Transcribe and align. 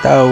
Então, 0.00 0.30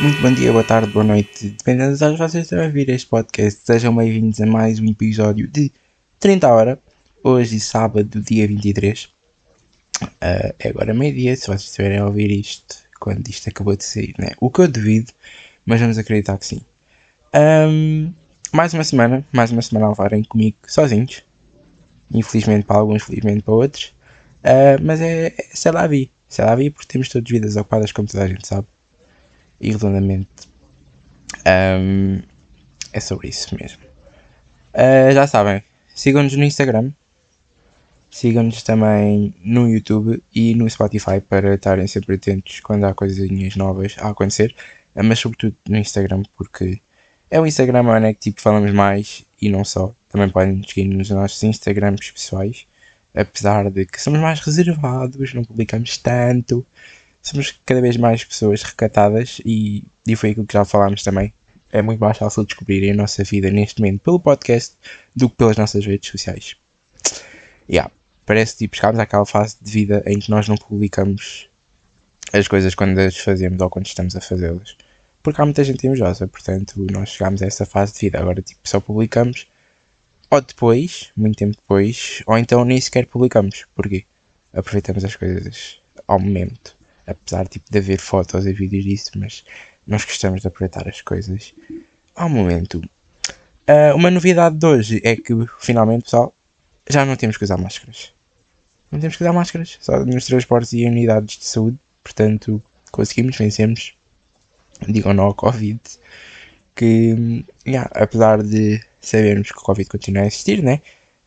muito 0.00 0.22
bom 0.22 0.32
dia, 0.32 0.52
boa 0.52 0.62
tarde, 0.62 0.92
boa 0.92 1.04
noite, 1.04 1.48
dependendo 1.48 1.90
das 1.90 2.02
horas 2.02 2.18
vocês 2.20 2.44
estão 2.44 2.60
a 2.60 2.66
ouvir 2.66 2.88
este 2.88 3.08
podcast. 3.08 3.62
Sejam 3.64 3.96
bem-vindos 3.96 4.40
a 4.40 4.46
mais 4.46 4.78
um 4.78 4.86
episódio 4.86 5.48
de 5.48 5.72
30 6.20 6.48
horas. 6.48 6.78
Hoje, 7.24 7.58
sábado, 7.58 8.20
dia 8.20 8.46
23. 8.46 9.06
Uh, 10.04 10.54
é 10.60 10.68
agora 10.68 10.94
meio-dia, 10.94 11.34
se 11.34 11.48
vocês 11.48 11.64
estiverem 11.64 11.98
a 11.98 12.06
ouvir 12.06 12.30
isto 12.30 12.76
quando 13.00 13.26
isto 13.26 13.48
acabou 13.48 13.74
de 13.74 13.82
sair, 13.82 14.14
né? 14.20 14.28
O 14.40 14.52
que 14.52 14.60
eu 14.60 14.68
devido, 14.68 15.10
mas 15.66 15.80
vamos 15.80 15.98
acreditar 15.98 16.38
que 16.38 16.46
sim. 16.46 16.60
Um, 17.34 18.14
mais 18.52 18.72
uma 18.72 18.84
semana, 18.84 19.26
mais 19.32 19.50
uma 19.50 19.62
semana 19.62 19.86
a 19.86 19.88
levarem 19.88 20.22
comigo 20.22 20.58
sozinhos. 20.64 21.24
Infelizmente 22.14 22.64
para 22.66 22.76
alguns, 22.76 23.02
felizmente 23.02 23.42
para 23.42 23.54
outros. 23.54 23.86
Uh, 24.44 24.80
mas 24.80 25.00
é, 25.00 25.34
é 25.36 25.46
sei 25.52 25.72
lá, 25.72 25.88
vi. 25.88 26.08
Sei 26.28 26.44
lá, 26.44 26.54
vi 26.54 26.70
porque 26.70 26.86
temos 26.86 27.08
todas 27.08 27.28
vidas 27.28 27.56
ocupadas, 27.56 27.90
como 27.90 28.06
toda 28.06 28.22
a 28.22 28.28
gente 28.28 28.46
sabe 28.46 28.68
e 29.60 29.72
redondamente 29.72 30.28
um, 31.46 32.22
é 32.92 33.00
sobre 33.00 33.28
isso 33.28 33.56
mesmo. 33.58 33.82
Uh, 34.74 35.12
já 35.12 35.26
sabem, 35.26 35.62
sigam-nos 35.94 36.34
no 36.36 36.44
Instagram, 36.44 36.92
sigam-nos 38.10 38.62
também 38.62 39.34
no 39.44 39.68
YouTube 39.68 40.22
e 40.34 40.54
no 40.54 40.68
Spotify 40.68 41.20
para 41.20 41.54
estarem 41.54 41.86
sempre 41.86 42.14
atentos 42.14 42.60
quando 42.60 42.84
há 42.84 42.94
coisinhas 42.94 43.56
novas 43.56 43.96
a 43.98 44.10
acontecer, 44.10 44.54
uh, 44.94 45.02
mas 45.02 45.18
sobretudo 45.18 45.56
no 45.68 45.76
Instagram 45.76 46.22
porque 46.36 46.80
é 47.30 47.40
o 47.40 47.46
Instagram 47.46 47.82
onde 47.82 48.06
é 48.06 48.14
que 48.14 48.20
tipo, 48.20 48.40
falamos 48.40 48.72
mais 48.72 49.24
e 49.40 49.48
não 49.48 49.64
só. 49.64 49.94
Também 50.08 50.30
podem 50.30 50.62
seguir 50.62 50.86
nos 50.86 51.10
nossos 51.10 51.42
Instagrams 51.42 52.10
pessoais, 52.10 52.66
apesar 53.14 53.70
de 53.70 53.84
que 53.84 54.00
somos 54.00 54.20
mais 54.20 54.40
reservados, 54.40 55.34
não 55.34 55.44
publicamos 55.44 55.98
tanto 55.98 56.66
somos 57.28 57.58
cada 57.64 57.80
vez 57.80 57.96
mais 57.96 58.24
pessoas 58.24 58.62
recatadas 58.62 59.40
e, 59.44 59.84
e 60.06 60.16
foi 60.16 60.30
aquilo 60.30 60.46
que 60.46 60.54
já 60.54 60.64
falámos 60.64 61.02
também. 61.02 61.32
É 61.70 61.82
muito 61.82 62.00
mais 62.00 62.16
fácil 62.16 62.44
descobrir 62.44 62.90
a 62.90 62.94
nossa 62.94 63.22
vida 63.24 63.50
neste 63.50 63.80
momento 63.80 64.00
pelo 64.00 64.18
podcast 64.18 64.74
do 65.14 65.28
que 65.28 65.36
pelas 65.36 65.56
nossas 65.56 65.84
redes 65.84 66.10
sociais. 66.10 66.56
Yeah, 67.68 67.90
parece 68.24 68.56
tipo 68.56 68.74
chegámos 68.74 68.98
àquela 68.98 69.26
fase 69.26 69.56
de 69.60 69.70
vida 69.70 70.02
em 70.06 70.18
que 70.18 70.30
nós 70.30 70.48
não 70.48 70.56
publicamos 70.56 71.48
as 72.32 72.48
coisas 72.48 72.74
quando 72.74 72.98
as 72.98 73.16
fazemos 73.18 73.60
ou 73.60 73.68
quando 73.68 73.86
estamos 73.86 74.16
a 74.16 74.20
fazê-las. 74.20 74.76
Porque 75.22 75.40
há 75.40 75.44
muita 75.44 75.62
gente 75.62 75.86
invejosa, 75.86 76.26
portanto 76.26 76.86
nós 76.90 77.10
chegámos 77.10 77.42
a 77.42 77.46
essa 77.46 77.66
fase 77.66 77.92
de 77.92 78.00
vida. 78.00 78.18
Agora 78.18 78.40
tipo 78.40 78.60
só 78.64 78.80
publicamos 78.80 79.46
ou 80.30 80.40
depois, 80.40 81.10
muito 81.16 81.36
tempo 81.36 81.56
depois, 81.56 82.22
ou 82.26 82.38
então 82.38 82.64
nem 82.64 82.80
sequer 82.80 83.06
publicamos. 83.06 83.66
Porquê? 83.74 84.04
Aproveitamos 84.54 85.04
as 85.04 85.16
coisas 85.16 85.80
ao 86.06 86.18
momento 86.18 86.77
apesar 87.08 87.48
tipo, 87.48 87.70
de 87.70 87.78
haver 87.78 87.98
fotos 87.98 88.46
e 88.46 88.52
vídeos 88.52 88.84
disso, 88.84 89.10
mas 89.16 89.44
nós 89.86 90.04
gostamos 90.04 90.42
de 90.42 90.48
aproveitar 90.48 90.86
as 90.86 91.00
coisas 91.00 91.54
ao 92.14 92.28
momento. 92.28 92.82
Uh, 93.68 93.94
uma 93.96 94.10
novidade 94.10 94.56
de 94.56 94.66
hoje 94.66 95.00
é 95.02 95.16
que 95.16 95.32
finalmente, 95.58 96.04
pessoal, 96.04 96.34
já 96.88 97.04
não 97.04 97.16
temos 97.16 97.36
que 97.36 97.44
usar 97.44 97.56
máscaras. 97.56 98.12
Não 98.90 99.00
temos 99.00 99.16
que 99.16 99.22
usar 99.22 99.32
máscaras, 99.32 99.78
só 99.80 100.04
nos 100.04 100.24
transportes 100.26 100.72
e 100.72 100.84
unidades 100.84 101.38
de 101.38 101.44
saúde, 101.44 101.78
portanto 102.02 102.62
conseguimos, 102.90 103.36
vencemos. 103.36 103.94
Digam 104.88 105.12
não 105.12 105.24
ao 105.24 105.34
Covid. 105.34 105.80
Que, 106.74 107.44
yeah, 107.66 107.90
apesar 107.94 108.42
de 108.42 108.80
sabermos 109.00 109.50
que 109.50 109.58
o 109.58 109.62
Covid 109.62 109.88
continua 109.88 110.22
a 110.22 110.26
existir, 110.26 110.62
né? 110.62 110.80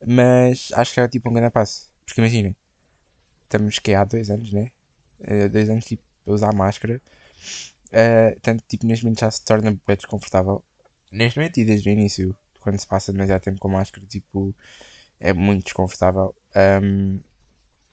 Mas 0.05 0.71
acho 0.73 0.93
que 0.93 0.99
é 0.99 1.07
tipo 1.07 1.29
um 1.29 1.33
grande 1.33 1.51
passo. 1.51 1.91
Porque 2.05 2.21
imaginem, 2.21 2.55
estamos 3.43 3.77
que 3.79 3.93
há 3.93 4.05
dois 4.05 4.29
anos, 4.29 4.53
né? 4.53 4.71
Uh, 5.21 5.49
dois 5.49 5.69
anos 5.69 5.85
tipo, 5.85 6.03
a 6.25 6.31
usar 6.31 6.53
máscara. 6.53 7.01
Uh, 7.87 8.39
tanto 8.41 8.63
tipo 8.67 8.85
neste 8.85 9.03
momento 9.05 9.19
já 9.19 9.31
se 9.31 9.43
torna 9.43 9.71
bem 9.71 9.95
desconfortável. 9.95 10.63
Neste 11.11 11.39
momento 11.39 11.59
e 11.59 11.65
desde 11.65 11.89
o 11.89 11.91
início, 11.91 12.37
quando 12.59 12.79
se 12.79 12.87
passa 12.87 13.11
demasiado 13.11 13.41
tempo 13.41 13.59
com 13.59 13.67
máscara, 13.67 14.05
tipo, 14.05 14.55
é 15.19 15.33
muito 15.33 15.65
desconfortável. 15.65 16.35
Um, 16.55 17.19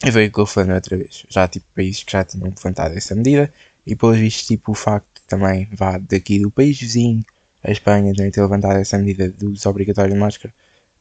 e 0.05 0.13
foi 0.13 0.27
o 0.29 0.33
que 0.33 0.39
eu 0.39 0.47
falei 0.47 0.75
outra 0.75 0.97
vez. 0.97 1.25
Já 1.29 1.49
tipo 1.49 1.67
países 1.75 2.03
que 2.05 2.13
já 2.13 2.25
tinham 2.25 2.49
levantado 2.49 2.97
essa 2.97 3.15
medida 3.15 3.53
e 3.87 3.97
pelos 3.97 4.19
vistos 4.19 4.47
tipo 4.47 4.73
o 4.73 4.75
facto 4.75 5.21
também 5.27 5.69
vá 5.73 5.99
daqui 5.99 6.39
do 6.39 6.51
país 6.51 6.79
vizinho, 6.79 7.23
a 7.63 7.71
Espanha 7.71 8.15
também 8.15 8.31
ter 8.31 8.41
levantado 8.41 8.79
essa 8.79 8.97
medida 8.99 9.29
do 9.29 9.51
uso 9.51 9.69
obrigatório 9.69 10.13
de 10.13 10.19
máscara, 10.19 10.55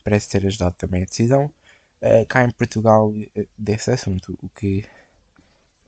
parece 0.03 0.29
ter 0.29 0.45
ajudado 0.45 0.75
também 0.75 1.03
a 1.03 1.05
decisão. 1.05 1.53
Uh, 2.01 2.25
cá 2.27 2.43
em 2.43 2.51
Portugal 2.51 3.11
desse 3.57 3.91
assunto, 3.91 4.37
o 4.41 4.49
que 4.49 4.85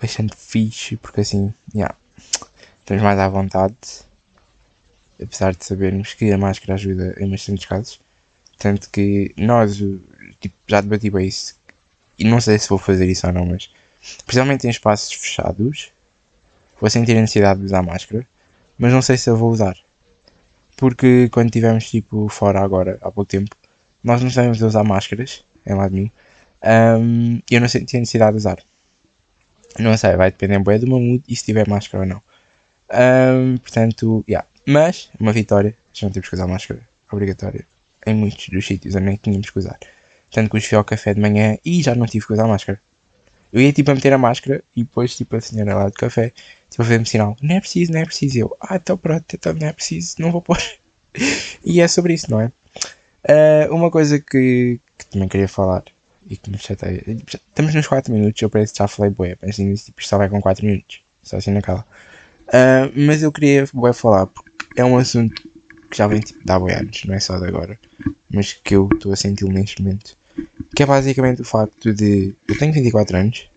bastante 0.01 0.35
fixe, 0.35 0.95
porque 0.97 1.21
assim, 1.21 1.53
yeah, 1.73 1.95
estamos 2.79 3.03
mais 3.03 3.19
à 3.19 3.27
vontade, 3.27 3.75
apesar 5.21 5.53
de 5.53 5.65
sabermos 5.65 6.13
que 6.13 6.31
a 6.31 6.37
máscara 6.37 6.73
ajuda 6.73 7.15
em 7.19 7.29
bastantes 7.29 7.65
casos. 7.65 7.99
Tanto 8.57 8.89
que 8.89 9.33
nós, 9.37 9.77
tipo, 10.39 10.55
já 10.67 10.81
debati 10.81 11.09
bem 11.09 11.27
isso, 11.27 11.55
e 12.17 12.25
não 12.25 12.41
sei 12.41 12.59
se 12.59 12.67
vou 12.67 12.77
fazer 12.77 13.07
isso 13.07 13.27
ou 13.27 13.33
não, 13.33 13.45
mas 13.45 13.69
principalmente 14.25 14.67
em 14.67 14.69
espaços 14.69 15.13
fechados, 15.13 15.91
vou 16.79 16.89
sentir 16.89 17.15
a 17.17 17.21
necessidade 17.21 17.59
de 17.59 17.65
usar 17.65 17.81
máscara, 17.81 18.27
mas 18.77 18.91
não 18.91 19.01
sei 19.01 19.17
se 19.17 19.29
eu 19.29 19.37
vou 19.37 19.51
usar. 19.51 19.77
Porque 20.75 21.29
quando 21.29 21.47
estivemos 21.47 21.89
tipo 21.89 22.27
fora 22.29 22.61
agora, 22.61 22.97
há 23.01 23.11
pouco 23.11 23.25
tempo, 23.25 23.55
nós 24.03 24.21
não 24.21 24.29
sabemos 24.29 24.61
usar 24.61 24.83
máscaras, 24.83 25.43
em 25.65 25.73
lado 25.73 25.93
nenhum, 25.93 26.09
um, 26.63 27.41
e 27.49 27.55
eu 27.55 27.61
não 27.61 27.67
senti 27.67 27.97
a 27.97 27.99
necessidade 27.99 28.31
de 28.31 28.37
usar. 28.37 28.59
Não 29.77 29.95
sei, 29.97 30.15
vai 30.15 30.31
depender 30.31 30.59
bem 30.59 30.79
do 30.79 30.87
mood 30.87 31.23
e 31.27 31.35
se 31.35 31.45
tiver 31.45 31.67
máscara 31.67 32.03
ou 32.03 32.09
não. 32.09 32.21
Um, 32.91 33.57
portanto, 33.57 34.23
yeah. 34.27 34.47
Mas, 34.65 35.09
uma 35.19 35.31
vitória, 35.31 35.75
já 35.93 36.07
não 36.07 36.13
temos 36.13 36.29
que 36.29 36.35
usar 36.35 36.47
máscara 36.47 36.87
obrigatória 37.11 37.65
em 38.05 38.13
muitos 38.13 38.49
dos 38.49 38.65
sítios 38.65 38.95
onde 38.95 39.05
nem 39.05 39.15
tínhamos 39.15 39.49
que 39.49 39.59
usar. 39.59 39.77
Tanto 40.31 40.49
que 40.49 40.57
os 40.57 40.65
fui 40.65 40.77
ao 40.77 40.83
café 40.83 41.13
de 41.13 41.19
manhã 41.19 41.57
e 41.65 41.81
já 41.81 41.95
não 41.95 42.05
tive 42.05 42.25
que 42.25 42.33
usar 42.33 42.47
máscara. 42.47 42.79
Eu 43.51 43.61
ia 43.61 43.73
tipo 43.73 43.89
a 43.91 43.95
meter 43.95 44.13
a 44.13 44.17
máscara 44.17 44.63
e 44.75 44.83
depois 44.83 45.15
tipo 45.15 45.35
a 45.35 45.41
senhora 45.41 45.75
lá 45.75 45.89
do 45.89 45.93
café 45.93 46.31
tipo 46.69 46.81
a 46.81 46.85
fazer-me 46.85 47.05
sinal, 47.05 47.35
não 47.41 47.55
é 47.55 47.59
preciso, 47.59 47.91
não 47.91 47.99
é 47.99 48.05
preciso. 48.05 48.37
Eu, 48.37 48.57
ah, 48.61 48.75
então 48.75 48.97
pronto, 48.97 49.25
então 49.33 49.53
não 49.53 49.67
é 49.67 49.73
preciso, 49.73 50.15
não 50.19 50.31
vou 50.31 50.41
pôr. 50.41 50.61
e 51.65 51.81
é 51.81 51.87
sobre 51.87 52.13
isso, 52.13 52.29
não 52.29 52.41
é? 52.41 52.51
Uh, 53.27 53.73
uma 53.73 53.89
coisa 53.91 54.19
que, 54.19 54.79
que 54.97 55.05
também 55.07 55.27
queria 55.27 55.47
falar 55.47 55.83
e 56.29 56.37
que 56.37 56.49
nos 56.49 56.61
chateia. 56.61 57.03
Estamos 57.07 57.73
nos 57.73 57.87
4 57.87 58.13
minutos, 58.13 58.41
eu 58.41 58.49
parece 58.49 58.71
que 58.71 58.77
já 58.79 58.87
falei 58.87 59.11
bué, 59.11 59.35
mas 59.41 59.51
assim, 59.51 59.73
tipo, 59.73 60.05
só 60.05 60.17
vai 60.17 60.29
com 60.29 60.39
4 60.39 60.65
minutos, 60.65 61.01
só 61.23 61.37
assim 61.37 61.51
naquela. 61.51 61.85
Uh, 62.47 62.91
mas 62.95 63.23
eu 63.23 63.31
queria 63.31 63.67
bué 63.73 63.91
falar, 63.91 64.27
porque 64.27 64.49
é 64.77 64.85
um 64.85 64.97
assunto 64.97 65.41
que 65.89 65.97
já 65.97 66.07
vem 66.07 66.19
tipo, 66.19 66.39
de 66.39 66.59
bué 66.59 66.75
anos, 66.75 67.03
não 67.05 67.15
é 67.15 67.19
só 67.19 67.39
de 67.39 67.47
agora, 67.47 67.79
mas 68.29 68.53
que 68.53 68.75
eu 68.75 68.87
estou 68.93 69.11
a 69.11 69.15
sentir 69.15 69.45
neste 69.45 69.81
momento. 69.81 70.15
Que 70.75 70.83
é 70.83 70.85
basicamente 70.85 71.41
o 71.41 71.45
facto 71.45 71.93
de. 71.93 72.35
Eu 72.47 72.57
tenho 72.57 72.71
24 72.71 73.17
anos, 73.17 73.49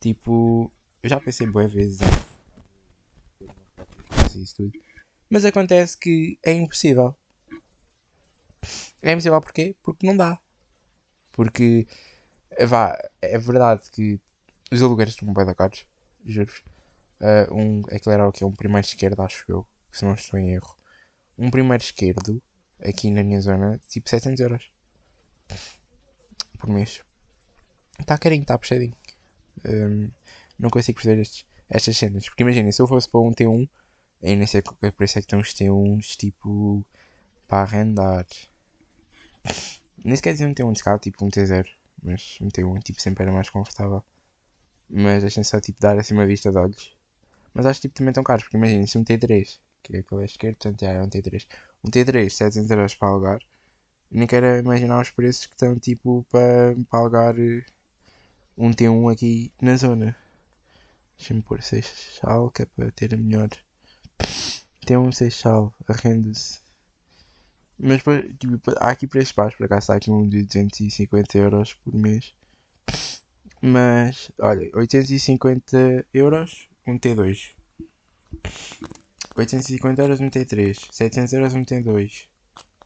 tipo, 0.00 0.70
eu 1.02 1.10
já 1.10 1.20
pensei 1.20 1.46
bué 1.46 1.66
vezes 1.66 2.00
isso 4.34 4.56
tudo, 4.56 4.78
mas 5.28 5.44
acontece 5.44 5.98
que 5.98 6.38
é 6.42 6.52
impossível. 6.52 7.16
É 9.02 9.12
impossível 9.12 9.40
porquê? 9.40 9.74
Porque 9.82 10.06
não 10.06 10.16
dá. 10.16 10.40
Porque, 11.32 11.86
eh, 12.50 12.66
vá, 12.66 12.98
é 13.20 13.38
verdade 13.38 13.90
que 13.90 14.20
os 14.70 14.82
aluguéis 14.82 15.10
estão 15.10 15.32
bem 15.32 15.44
da 15.44 15.54
caros, 15.54 15.86
juro-vos. 16.24 16.62
Uh, 17.20 17.54
um, 17.54 17.80
aquele 17.94 18.14
era 18.14 18.28
o 18.28 18.32
que? 18.32 18.44
Um 18.44 18.52
primeiro 18.52 18.86
esquerdo, 18.86 19.20
acho 19.20 19.44
eu, 19.48 19.66
se 19.90 20.04
não 20.04 20.14
estou 20.14 20.38
em 20.38 20.50
erro. 20.52 20.76
Um 21.36 21.50
primeiro 21.50 21.82
esquerdo, 21.82 22.42
aqui 22.82 23.10
na 23.10 23.22
minha 23.22 23.40
zona, 23.40 23.80
tipo 23.88 24.08
700 24.08 24.40
euros 24.40 24.70
por 26.58 26.70
mês. 26.70 27.02
Está 27.98 28.16
carinho, 28.16 28.42
está 28.42 28.58
puxadinho. 28.58 28.96
Um, 29.64 30.10
não 30.58 30.70
consigo 30.70 30.96
perceber 30.96 31.22
estes, 31.22 31.46
estas 31.68 31.96
cenas. 31.96 32.28
Porque 32.28 32.42
imaginem, 32.42 32.72
se 32.72 32.80
eu 32.80 32.86
fosse 32.86 33.08
para 33.08 33.20
um 33.20 33.32
T1, 33.32 33.68
aí 34.22 34.36
nem 34.36 34.46
sei 34.46 34.62
qual 34.62 34.76
é 34.82 34.90
por 34.90 35.04
isso 35.04 35.18
é 35.18 35.22
que 35.22 35.26
estão 35.26 35.40
os 35.40 35.54
T1s 35.54 36.16
tipo 36.16 36.86
para 37.46 37.62
arrendar. 37.62 38.26
Nem 40.04 40.16
sequer 40.16 40.32
dizer 40.32 40.46
um 40.46 40.54
T1 40.54 40.72
de 40.72 40.78
escala, 40.78 40.98
tipo 40.98 41.24
um 41.24 41.28
T0, 41.28 41.68
mas 42.02 42.38
um 42.40 42.48
T1 42.48 42.82
tipo, 42.82 43.00
sempre 43.00 43.24
era 43.24 43.32
mais 43.32 43.50
confortável. 43.50 44.02
Mas 44.88 45.22
deixem 45.22 45.44
só 45.44 45.60
tipo, 45.60 45.80
dar 45.80 45.98
assim 45.98 46.14
uma 46.14 46.26
vista 46.26 46.50
de 46.50 46.56
olhos. 46.56 46.96
Mas 47.52 47.66
acho 47.66 47.80
que 47.80 47.88
tipo, 47.88 47.98
também 47.98 48.14
tão 48.14 48.24
caros, 48.24 48.44
porque 48.44 48.56
imaginem 48.56 48.86
se 48.86 48.96
um 48.96 49.04
T3, 49.04 49.58
que 49.82 49.96
é 49.96 50.00
aquele 50.00 50.24
esquerdo, 50.24 50.56
portanto 50.56 50.82
é 50.82 51.02
um 51.02 51.08
T3. 51.08 51.46
Um 51.84 51.90
T3, 51.90 52.30
700 52.30 52.70
euros 52.70 52.94
para 52.94 53.08
alugar. 53.08 53.42
Nem 54.10 54.26
quero 54.26 54.58
imaginar 54.58 55.00
os 55.00 55.10
preços 55.10 55.46
que 55.46 55.54
estão 55.54 55.78
tipo 55.78 56.26
para, 56.28 56.74
para 56.88 56.98
alugar 56.98 57.38
eh, 57.38 57.64
um 58.56 58.70
T1 58.72 59.12
aqui 59.12 59.52
na 59.60 59.76
zona. 59.76 60.16
Deixa-me 61.16 61.42
pôr 61.42 61.62
Seixal, 61.62 62.50
que 62.50 62.62
é 62.62 62.66
para 62.66 62.90
ter 62.90 63.14
a 63.14 63.16
melhor. 63.16 63.50
T1 64.86 65.12
Seixal, 65.12 65.74
arrenda-se 65.86 66.60
mas 67.82 68.02
tipo, 68.38 68.70
há 68.78 68.90
aqui 68.90 69.06
preços 69.06 69.32
baixos, 69.32 69.56
por 69.56 69.64
acaso 69.64 69.80
está 69.80 69.94
aqui 69.96 70.10
um 70.10 70.26
de 70.26 70.44
250 70.44 71.38
euros 71.38 71.74
por 71.74 71.94
mês. 71.94 72.34
Mas, 73.62 74.30
olha, 74.38 74.70
850 74.74 76.06
euros, 76.12 76.68
um 76.86 76.98
T2. 76.98 77.50
850 79.34 80.02
euros 80.02 80.20
um 80.20 80.28
T3, 80.28 80.88
700 80.90 81.32
euros 81.32 81.54
um 81.54 81.64
T2. 81.64 82.28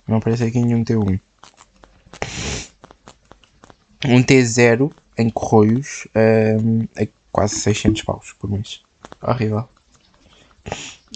Não 0.07 0.19
aparece 0.19 0.45
aqui 0.45 0.61
nenhum 0.61 0.85
T1. 0.85 1.21
Um 4.07 4.23
T0 4.23 4.93
em 5.17 5.31
Corroios 5.31 6.07
um, 6.15 6.87
é 6.97 7.09
quase 7.33 7.57
600 7.57 8.03
paus 8.03 8.35
por 8.39 8.51
mês. 8.51 8.83
Horrível. 9.23 9.69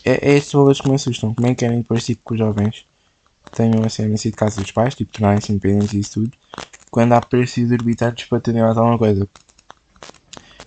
É, 0.05 0.31
é 0.31 0.37
estes 0.37 0.53
valores 0.53 0.81
que 0.81 0.89
me 0.89 0.95
assustam. 0.95 1.35
Como 1.35 1.47
é 1.47 1.51
que 1.51 1.67
querem 1.67 1.83
tipo 1.83 2.29
que 2.29 2.35
os 2.35 2.39
jovens 2.39 2.88
tenham 3.53 3.85
a 3.85 3.89
cena 3.89 4.15
de 4.15 4.33
casa 4.33 4.61
dos 4.61 4.71
pais, 4.73 4.95
tipo, 4.95 5.13
tornarem-se 5.13 5.53
independentes 5.53 5.95
e 5.95 6.01
isso 6.01 6.21
tudo, 6.21 6.33
quando 6.91 7.13
há 7.13 7.21
preços 7.21 7.59
exorbitantes 7.59 8.27
para 8.29 8.41
terem 8.41 8.63
mais 8.63 8.77
alguma 8.77 8.99
coisa. 8.99 9.29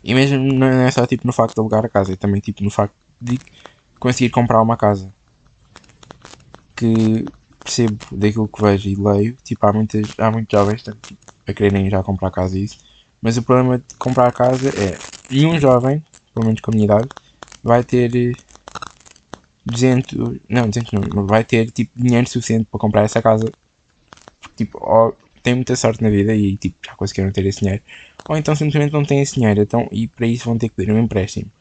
E 0.03 0.13
mesmo 0.13 0.37
não 0.39 0.67
é 0.67 0.89
só 0.91 1.05
tipo 1.05 1.27
no 1.27 1.33
facto 1.33 1.55
de 1.55 1.59
alugar 1.61 1.85
a 1.85 1.89
casa, 1.89 2.13
é 2.13 2.15
também 2.15 2.41
tipo 2.41 2.63
no 2.63 2.69
facto 2.71 2.95
de 3.21 3.39
conseguir 3.99 4.29
comprar 4.31 4.61
uma 4.61 4.75
casa. 4.77 5.13
Que 6.75 7.31
percebo 7.63 7.99
daquilo 8.11 8.47
que 8.47 8.61
vejo 8.61 8.89
e 8.89 8.95
leio, 8.95 9.37
tipo, 9.43 9.65
há, 9.65 9.73
muitas, 9.73 10.15
há 10.17 10.31
muitos 10.31 10.51
jovens 10.51 10.83
tipo, 10.83 11.19
a 11.47 11.53
quererem 11.53 11.89
já 11.89 12.01
comprar 12.03 12.31
casa 12.31 12.57
e 12.57 12.63
isso. 12.63 12.79
Mas 13.21 13.37
o 13.37 13.43
problema 13.43 13.77
de 13.77 13.95
comprar 13.95 14.31
casa 14.31 14.69
é 14.69 14.97
nenhum 15.29 15.59
jovem, 15.59 16.03
pelo 16.33 16.45
menos 16.45 16.61
com 16.61 16.71
a 16.71 16.73
minha 16.73 16.85
idade, 16.85 17.09
vai 17.63 17.83
ter 17.83 18.37
200, 19.65 20.39
não, 20.49 20.67
200 20.67 20.91
não, 20.93 21.25
vai 21.25 21.43
ter 21.43 21.69
tipo 21.71 21.91
dinheiro 21.95 22.27
suficiente 22.27 22.67
para 22.69 22.79
comprar 22.79 23.03
essa 23.03 23.21
casa. 23.21 23.51
Tipo, 24.55 24.79
ou 24.81 25.17
tem 25.43 25.55
muita 25.55 25.75
sorte 25.75 26.03
na 26.03 26.09
vida 26.09 26.35
e 26.35 26.57
tipo, 26.57 26.75
já 26.85 26.95
conseguiram 26.95 27.31
ter 27.31 27.45
esse 27.45 27.59
dinheiro. 27.59 27.81
Ou 28.27 28.37
então 28.37 28.55
simplesmente 28.55 28.93
não 28.93 29.03
têm 29.03 29.21
esse 29.21 29.35
dinheiro 29.35 29.61
então, 29.61 29.87
e 29.91 30.07
para 30.07 30.27
isso 30.27 30.45
vão 30.45 30.57
ter 30.57 30.69
que 30.69 30.75
pedir 30.75 30.91
um 30.91 30.99
empréstimo. 30.99 31.51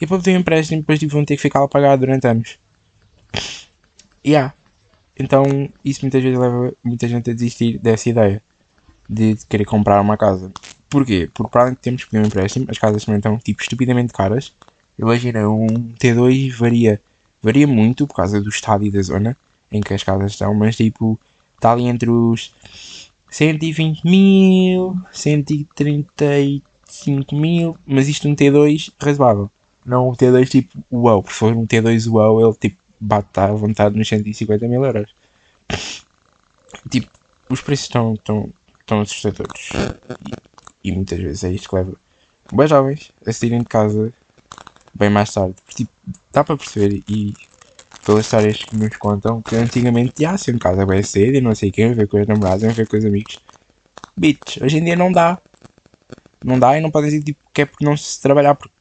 E 0.00 0.06
para 0.06 0.18
pedir 0.18 0.36
um 0.36 0.40
empréstimo 0.40 0.80
depois 0.80 0.98
tipo, 0.98 1.12
vão 1.12 1.24
ter 1.24 1.36
que 1.36 1.42
ficar 1.42 1.62
a 1.62 1.68
pagar 1.68 1.96
durante 1.96 2.26
anos. 2.26 2.58
E 4.24 4.30
yeah. 4.30 4.54
Então 5.18 5.44
isso 5.84 6.00
muitas 6.02 6.22
vezes 6.22 6.38
leva 6.38 6.72
muita 6.84 7.08
gente 7.08 7.30
a 7.30 7.34
desistir 7.34 7.78
dessa 7.78 8.08
ideia 8.08 8.42
de 9.08 9.36
querer 9.48 9.64
comprar 9.64 10.00
uma 10.00 10.16
casa. 10.16 10.52
Porquê? 10.88 11.30
Porque 11.32 11.50
para 11.50 11.62
além 11.62 11.74
de 11.74 11.80
termos 11.80 12.04
que 12.04 12.10
pedir 12.10 12.22
um 12.22 12.26
empréstimo, 12.26 12.66
as 12.68 12.78
casas 12.78 13.04
também 13.04 13.18
estão 13.18 13.38
tipo 13.38 13.62
estupidamente 13.62 14.12
caras. 14.12 14.54
Imagina, 14.98 15.48
um 15.48 15.66
T2 15.92 16.52
varia, 16.52 17.00
varia 17.46 17.66
muito 17.66 18.06
por 18.08 18.16
causa 18.16 18.40
do 18.40 18.48
estado 18.48 18.84
e 18.84 18.90
da 18.90 19.00
zona 19.00 19.36
em 19.70 19.80
que 19.80 19.94
as 19.94 20.02
casas 20.02 20.32
estão, 20.32 20.52
mas 20.52 20.76
tipo, 20.76 21.16
está 21.54 21.70
ali 21.70 21.84
entre 21.84 22.10
os 22.10 22.52
120 23.30 24.04
mil, 24.04 24.96
135 25.12 27.36
mil, 27.36 27.78
mas 27.86 28.08
isto 28.08 28.28
um 28.28 28.34
T2 28.34 28.92
razoável. 28.98 29.48
Não 29.84 30.08
um 30.08 30.12
T2 30.12 30.48
tipo 30.48 30.84
uau, 30.92 31.24
se 31.24 31.34
for 31.34 31.56
um 31.56 31.64
T2 31.64 32.10
uau, 32.10 32.40
ele 32.40 32.56
tipo 32.56 32.78
bate 32.98 33.38
à 33.38 33.52
vontade 33.52 33.96
nos 33.96 34.08
150 34.08 34.66
mil 34.66 34.84
euros. 34.84 35.14
Tipo, 36.90 37.08
os 37.48 37.60
preços 37.60 37.86
estão, 37.86 38.14
estão, 38.14 38.52
estão 38.80 39.02
assustadores. 39.02 39.68
E, 40.82 40.88
e 40.88 40.92
muitas 40.92 41.20
vezes 41.20 41.44
é 41.44 41.52
isto 41.52 41.68
que 41.68 41.76
leva 41.76 41.94
bem 42.52 42.66
jovens 42.66 43.12
a 43.24 43.32
saírem 43.32 43.60
de 43.60 43.66
casa 43.66 44.12
bem 44.96 45.10
mais 45.10 45.32
tarde. 45.32 45.54
Porque, 45.64 45.84
tipo, 45.84 45.92
dá 46.32 46.44
para 46.44 46.56
perceber 46.56 47.02
e 47.08 47.34
pelas 48.04 48.24
histórias 48.24 48.58
que 48.58 48.76
nos 48.76 48.96
contam 48.96 49.42
que 49.42 49.56
antigamente 49.56 50.22
já 50.22 50.36
se 50.38 50.50
em 50.50 50.58
casa 50.58 50.86
bem 50.86 51.02
cedo 51.02 51.36
e 51.36 51.40
não 51.40 51.54
sei 51.54 51.70
quem, 51.70 51.92
ver 51.92 52.06
com 52.06 52.20
os 52.20 52.26
namorados, 52.26 52.74
ver 52.74 52.86
com 52.86 52.96
os 52.96 53.04
amigos. 53.04 53.38
Bitch, 54.16 54.58
hoje 54.62 54.78
em 54.78 54.84
dia 54.84 54.96
não 54.96 55.10
dá. 55.10 55.38
Não 56.44 56.58
dá 56.58 56.78
e 56.78 56.80
não 56.80 56.90
podem 56.90 57.10
dizer 57.10 57.24
tipo, 57.24 57.40
que 57.52 57.62
é 57.62 57.64
porque 57.66 57.84
não 57.84 57.96
se 57.96 58.20
trabalhar, 58.20 58.54
porque 58.54 58.74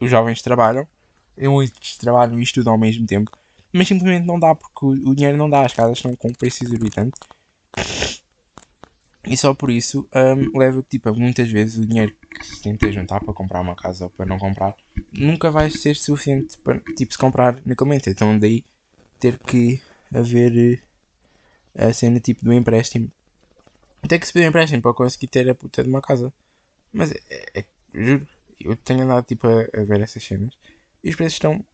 os 0.00 0.10
jovens 0.10 0.40
trabalham, 0.40 0.88
e 1.36 1.46
muitos 1.46 1.96
trabalham 1.98 2.38
e 2.38 2.42
estudam 2.42 2.72
ao 2.72 2.78
mesmo 2.78 3.06
tempo, 3.06 3.30
mas 3.72 3.86
simplesmente 3.86 4.26
não 4.26 4.40
dá 4.40 4.54
porque 4.54 4.86
o, 4.86 5.14
dinheiro 5.14 5.36
não 5.36 5.48
dá, 5.48 5.64
as 5.64 5.74
casas 5.74 5.98
estão 5.98 6.14
com 6.16 6.32
preço 6.32 6.64
exorbitante. 6.64 7.18
E 9.24 9.36
só 9.36 9.52
por 9.52 9.70
isso 9.70 10.08
um, 10.14 10.58
leva 10.58 10.82
tipo, 10.82 11.12
muitas 11.14 11.50
vezes 11.50 11.78
o 11.78 11.86
dinheiro 11.86 12.16
que 12.30 12.46
se 12.46 12.62
tenta 12.62 12.90
juntar 12.90 13.20
para 13.20 13.34
comprar 13.34 13.60
uma 13.60 13.76
casa 13.76 14.04
ou 14.04 14.10
para 14.10 14.24
não 14.24 14.38
comprar 14.38 14.76
nunca 15.12 15.50
vai 15.50 15.70
ser 15.70 15.94
suficiente 15.94 16.56
para 16.58 16.80
tipo, 16.80 17.12
se 17.12 17.18
comprar 17.18 17.60
naquele 17.64 18.00
Então 18.06 18.38
daí 18.38 18.64
ter 19.18 19.38
que 19.38 19.82
haver 20.12 20.82
eh, 21.74 21.84
a 21.86 21.92
cena 21.92 22.18
tipo 22.18 22.44
do 22.44 22.52
empréstimo. 22.52 23.10
Tem 24.08 24.18
que 24.18 24.26
se 24.26 24.32
pedir 24.32 24.46
um 24.46 24.48
empréstimo 24.48 24.80
para 24.80 24.94
conseguir 24.94 25.26
ter 25.26 25.48
a 25.50 25.54
puta 25.54 25.82
de 25.82 25.88
uma 25.90 26.00
casa. 26.00 26.32
Mas 26.90 27.12
é, 27.12 27.20
é, 27.54 27.64
juro, 27.94 28.26
eu 28.58 28.74
tenho 28.76 29.02
andado 29.02 29.24
tipo 29.24 29.46
a, 29.46 29.80
a, 29.80 29.84
ver 29.84 30.00
essas 30.00 30.24
cenas 30.24 30.54
e 31.04 31.10
os 31.10 31.16
preços 31.16 31.34
estão 31.34 31.64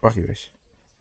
horríveis. 0.00 0.50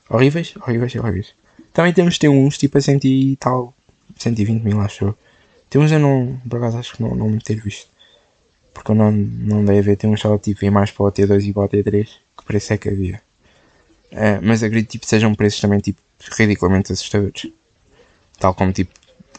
Horríveis, 0.10 0.54
horríveis, 0.58 0.96
horríveis. 0.96 1.34
Também 1.72 1.94
temos 1.94 2.18
ter 2.18 2.28
uns 2.28 2.58
tipo 2.58 2.78
a 2.78 2.82
cento 2.82 3.06
e 3.06 3.38
tal, 3.38 3.74
120 4.18 4.62
mil 4.62 4.82
acho 4.82 5.06
eu. 5.06 5.18
Tem 5.70 5.82
uns 5.82 5.92
eu 5.92 6.00
não, 6.00 6.40
por 6.50 6.58
acaso 6.58 6.78
acho 6.78 6.96
que 6.96 7.04
não, 7.04 7.16
não 7.16 7.30
me 7.30 7.40
ter 7.40 7.56
visto. 7.62 7.90
Porque 8.74 8.92
eu 8.92 8.96
não, 8.96 9.12
não 9.12 9.66
dei 9.66 9.80
a 9.80 9.82
ver, 9.82 9.98
tem 9.98 10.10
uns 10.10 10.22
só 10.22 10.38
tipo 10.38 10.66
em 10.66 10.70
mais 10.70 10.92
para 10.92 11.06
o 11.06 11.12
T2 11.12 11.50
e 11.50 11.54
para 11.54 11.64
o 11.64 11.70
T3, 11.70 12.08
que 12.38 12.46
preço 12.46 12.74
é 12.74 12.78
que 12.78 12.90
havia. 12.90 13.22
É, 14.12 14.40
mas 14.40 14.64
acredito 14.64 14.92
tipo 14.92 15.06
sejam 15.06 15.36
preços 15.36 15.62
também 15.62 15.80
tipo 15.80 16.02
ridiculamente 16.38 16.92
assustadores. 16.92 17.52
Tal 18.40 18.54
como 18.54 18.72
tipo 18.72 18.92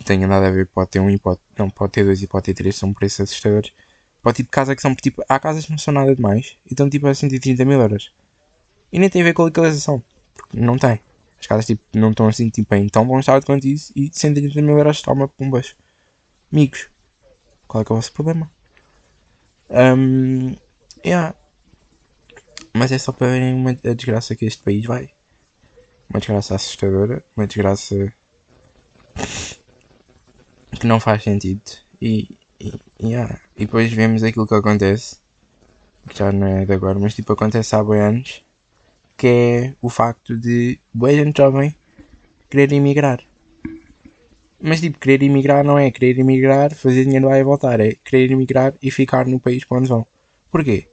tenha 0.05 0.27
nada 0.27 0.49
a 0.49 0.51
ver 0.51 0.67
para 0.67 0.85
o 0.85 0.87
T1 0.87 1.15
e 1.15 1.19
para 1.19 1.33
o, 1.33 1.39
não, 1.59 1.71
para 1.71 1.85
o 1.85 1.89
T2 1.89 2.23
e 2.23 2.27
para 2.27 2.39
o 2.39 2.43
T3 2.43 2.73
são 2.73 2.93
preços 2.93 3.21
assustadores. 3.21 3.73
Para 4.23 4.31
o 4.31 4.33
tipo 4.33 4.49
de 4.49 4.51
casa 4.51 4.77
que 4.77 4.83
são 4.83 4.95
tipo. 4.95 5.25
Há 5.29 5.39
casas 5.39 5.65
que 5.65 5.71
não 5.71 5.79
são 5.79 5.95
nada 5.95 6.15
demais 6.15 6.57
e 6.67 6.73
estão 6.73 6.89
tipo 6.89 7.07
a 7.07 7.15
130 7.15 7.65
mil 7.65 7.81
euros. 7.81 8.13
E 8.93 8.99
nem 8.99 9.09
tem 9.09 9.23
a 9.23 9.25
ver 9.25 9.35
com 9.35 9.43
a 9.43 9.47
localização. 9.47 10.03
Porque 10.35 10.59
não 10.59 10.79
tem. 10.79 11.01
As 11.39 11.47
casas 11.47 11.67
tipo, 11.67 11.83
não 11.95 12.11
estão 12.11 12.29
assim 12.29 12.49
tipo, 12.51 12.75
em 12.75 12.89
tão 12.89 13.07
bom 13.07 13.19
estado 13.19 13.47
quanto 13.47 13.67
isso 13.67 13.93
e 13.97 14.11
130 14.13 14.61
mil 14.61 14.77
euros 14.77 15.01
toma 15.01 15.27
pumbas. 15.27 15.75
Amigos, 16.53 16.89
qual 17.69 17.83
é 17.83 17.85
que 17.85 17.93
é 17.93 17.95
o 17.95 17.97
vosso 17.97 18.13
problema? 18.13 18.51
Um, 19.71 20.57
yeah. 21.05 21.35
Mas 22.75 22.91
é 22.91 22.99
só 22.99 23.13
para 23.13 23.29
verem 23.29 23.55
uma, 23.55 23.71
a 23.71 23.95
desgraça 23.95 24.35
que 24.35 24.45
este 24.45 24.63
país 24.63 24.85
vai. 24.85 25.11
Uma 26.09 26.19
desgraça 26.19 26.57
assustadora, 26.57 27.25
uma 27.37 27.47
desgraça 27.47 28.13
que 30.73 30.87
não 30.87 30.99
faz 30.99 31.23
sentido. 31.23 31.63
E, 32.03 32.29
e, 32.59 32.73
yeah. 33.01 33.41
e 33.57 33.67
depois 33.67 33.93
vemos 33.93 34.25
aquilo 34.25 34.47
que 34.47 34.55
acontece, 34.55 35.19
que 36.09 36.19
já 36.19 36.33
não 36.33 36.49
é 36.49 36.65
de 36.65 36.73
agora, 36.73 36.99
mas 36.99 37.15
tipo 37.15 37.33
acontece 37.33 37.77
há 37.77 37.85
bem 37.85 38.01
anos, 38.01 38.45
que 39.17 39.27
é 39.27 39.75
o 39.81 39.89
facto 39.89 40.37
de 40.37 40.81
boa 40.93 41.13
gente 41.13 41.37
jovem 41.37 41.77
querer 42.51 42.73
emigrar. 42.73 43.30
Mas 44.63 44.81
tipo, 44.81 44.99
querer 44.99 45.23
emigrar 45.23 45.65
não 45.65 45.79
é 45.79 45.91
querer 45.91 46.19
emigrar, 46.19 46.75
fazer 46.75 47.05
dinheiro 47.05 47.29
lá 47.29 47.39
e 47.39 47.43
voltar, 47.43 47.81
é 47.81 47.95
querer 47.95 48.31
emigrar 48.31 48.75
e 48.83 48.91
ficar 48.91 49.27
no 49.27 49.41
país 49.41 49.65
para 49.65 49.79
onde 49.79 49.89
vão. 49.89 50.07
Porquê? 50.51 50.87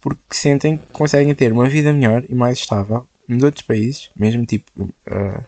Porque 0.00 0.20
sentem 0.32 0.76
que 0.76 0.86
conseguem 0.92 1.34
ter 1.34 1.52
uma 1.52 1.68
vida 1.68 1.92
melhor 1.92 2.24
e 2.28 2.34
mais 2.34 2.58
estável 2.58 3.06
nos 3.26 3.42
outros 3.42 3.62
países, 3.62 4.10
mesmo 4.14 4.44
tipo 4.44 4.70
uh, 4.82 5.44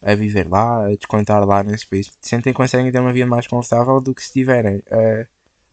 a 0.00 0.14
viver 0.14 0.48
lá, 0.48 0.86
a 0.86 0.88
descontar 0.94 1.44
lá 1.44 1.62
nesses 1.62 1.84
países, 1.84 2.16
sentem 2.20 2.52
que 2.52 2.56
conseguem 2.56 2.92
ter 2.92 3.00
uma 3.00 3.12
vida 3.12 3.26
mais 3.26 3.46
confortável 3.46 4.00
do 4.00 4.14
que 4.14 4.22
se 4.22 4.28
estiverem 4.28 4.76
uh, 4.76 5.26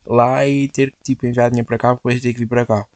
lá 0.05 0.45
e 0.47 0.67
ter 0.67 0.91
que 0.91 0.97
tipo, 1.03 1.27
enviar 1.27 1.49
dinheiro 1.51 1.67
para 1.67 1.77
cá 1.77 1.93
depois 1.93 2.19
ter 2.21 2.33
que 2.33 2.39
vir 2.39 2.47
para 2.47 2.65
cá. 2.65 2.87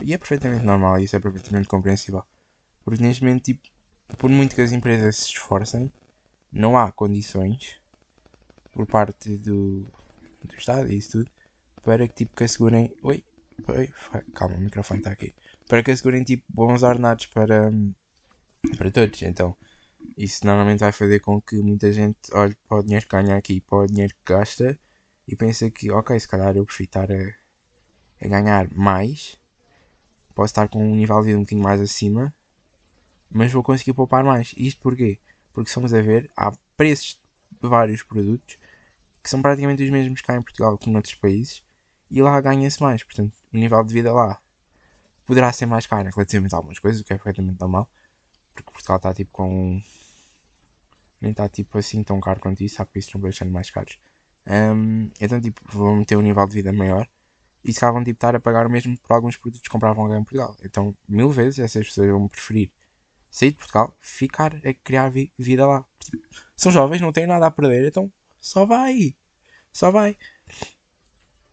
E 0.00 0.12
é 0.12 0.18
perfeitamente 0.18 0.64
normal, 0.64 0.98
isso 0.98 1.16
é 1.16 1.20
perfeitamente 1.20 1.68
compreensível. 1.68 2.22
Porque 2.84 3.02
neste 3.02 3.24
momento, 3.24 3.44
tipo, 3.44 3.68
por 4.18 4.30
muito 4.30 4.54
que 4.54 4.60
as 4.60 4.72
empresas 4.72 5.16
se 5.16 5.30
esforcem, 5.30 5.90
não 6.52 6.76
há 6.78 6.90
condições 6.92 7.78
por 8.72 8.86
parte 8.86 9.36
do, 9.36 9.86
do 10.42 10.54
Estado 10.56 10.90
e 10.92 10.96
isso 10.96 11.12
tudo 11.12 11.30
para 11.82 12.08
que 12.08 12.14
tipo 12.14 12.36
que 12.36 12.44
assegurem. 12.44 12.96
Oi, 13.02 13.24
oi, 13.68 13.92
calma, 14.34 14.56
o 14.56 14.60
microfone 14.60 15.00
está 15.00 15.12
aqui. 15.12 15.32
Para 15.68 15.82
que 15.82 15.92
assegurem 15.92 16.24
tipo 16.24 16.44
bons 16.48 16.82
ordenados 16.82 17.26
para, 17.26 17.70
para 18.76 18.90
todos. 18.90 19.22
Então, 19.22 19.56
isso 20.16 20.44
normalmente 20.44 20.80
vai 20.80 20.90
fazer 20.90 21.20
com 21.20 21.40
que 21.40 21.56
muita 21.56 21.92
gente 21.92 22.18
olhe 22.32 22.56
para 22.68 22.78
o 22.78 22.82
dinheiro 22.82 23.06
que 23.06 23.16
ganha 23.16 23.36
aqui 23.36 23.60
para 23.60 23.78
o 23.78 23.86
dinheiro 23.86 24.14
que 24.14 24.32
gasta 24.32 24.78
e 25.28 25.36
pensa 25.36 25.70
que, 25.70 25.90
ok, 25.90 26.18
se 26.18 26.28
calhar 26.28 26.56
eu 26.56 26.64
estar 26.64 27.10
a, 27.10 27.34
a 28.20 28.28
ganhar 28.28 28.72
mais, 28.72 29.38
posso 30.34 30.50
estar 30.50 30.68
com 30.68 30.84
um 30.84 30.96
nível 30.96 31.20
de 31.20 31.26
vida 31.26 31.38
um 31.38 31.42
bocadinho 31.42 31.62
mais 31.62 31.80
acima, 31.80 32.34
mas 33.30 33.52
vou 33.52 33.62
conseguir 33.62 33.92
poupar 33.92 34.24
mais. 34.24 34.54
Isto 34.56 34.80
porquê? 34.80 35.18
Porque 35.56 35.70
estamos 35.70 35.94
a 35.94 36.02
ver, 36.02 36.30
há 36.36 36.52
preços 36.76 37.18
de 37.50 37.66
vários 37.66 38.02
produtos 38.02 38.58
que 39.22 39.30
são 39.30 39.40
praticamente 39.40 39.82
os 39.82 39.88
mesmos 39.88 40.20
cá 40.20 40.36
em 40.36 40.42
Portugal 40.42 40.76
que 40.76 40.90
noutros 40.90 41.14
países 41.14 41.62
e 42.10 42.20
lá 42.20 42.38
ganha-se 42.42 42.82
mais, 42.82 43.02
portanto 43.02 43.32
o 43.50 43.56
nível 43.56 43.82
de 43.82 43.94
vida 43.94 44.12
lá 44.12 44.38
poderá 45.24 45.50
ser 45.54 45.64
mais 45.64 45.86
caro 45.86 46.10
relativamente 46.14 46.54
a 46.54 46.58
algumas 46.58 46.78
coisas, 46.78 47.00
o 47.00 47.04
que 47.04 47.14
é 47.14 47.16
perfeitamente 47.16 47.58
normal, 47.58 47.90
porque 48.52 48.70
Portugal 48.70 48.98
está 48.98 49.14
tipo 49.14 49.32
com 49.32 49.80
nem 51.22 51.30
está 51.30 51.48
tipo 51.48 51.78
assim 51.78 52.02
tão 52.02 52.20
caro 52.20 52.38
quanto 52.38 52.62
isso, 52.62 52.82
há 52.82 52.84
países 52.84 53.10
que 53.10 53.16
estão 53.16 53.50
mais 53.50 53.70
caros. 53.70 53.98
Um, 54.46 55.10
então 55.18 55.40
tipo 55.40 55.62
vão 55.72 56.04
ter 56.04 56.16
um 56.16 56.22
nível 56.22 56.46
de 56.46 56.52
vida 56.52 56.70
maior 56.70 57.08
e 57.64 57.72
se 57.72 57.80
calhar 57.80 57.94
vão 57.94 58.04
tipo, 58.04 58.18
estar 58.18 58.36
a 58.36 58.40
pagar 58.40 58.66
o 58.66 58.70
mesmo 58.70 58.98
por 58.98 59.14
alguns 59.14 59.38
produtos 59.38 59.62
que 59.62 59.70
compravam 59.70 60.04
lá 60.04 60.18
em 60.18 60.22
Portugal. 60.22 60.54
Então, 60.62 60.94
mil 61.08 61.30
vezes 61.30 61.58
essas 61.60 61.86
pessoas 61.86 62.10
vão 62.10 62.28
preferir 62.28 62.75
sair 63.30 63.50
de 63.50 63.58
Portugal, 63.58 63.94
ficar 63.98 64.56
a 64.56 64.74
criar 64.74 65.08
vi 65.08 65.32
vida 65.38 65.66
lá. 65.66 65.84
São 66.56 66.72
jovens, 66.72 67.00
não 67.00 67.12
têm 67.12 67.26
nada 67.26 67.46
a 67.46 67.50
perder, 67.50 67.86
então 67.86 68.12
só 68.38 68.64
vai. 68.64 69.14
Só 69.72 69.90
vai. 69.90 70.16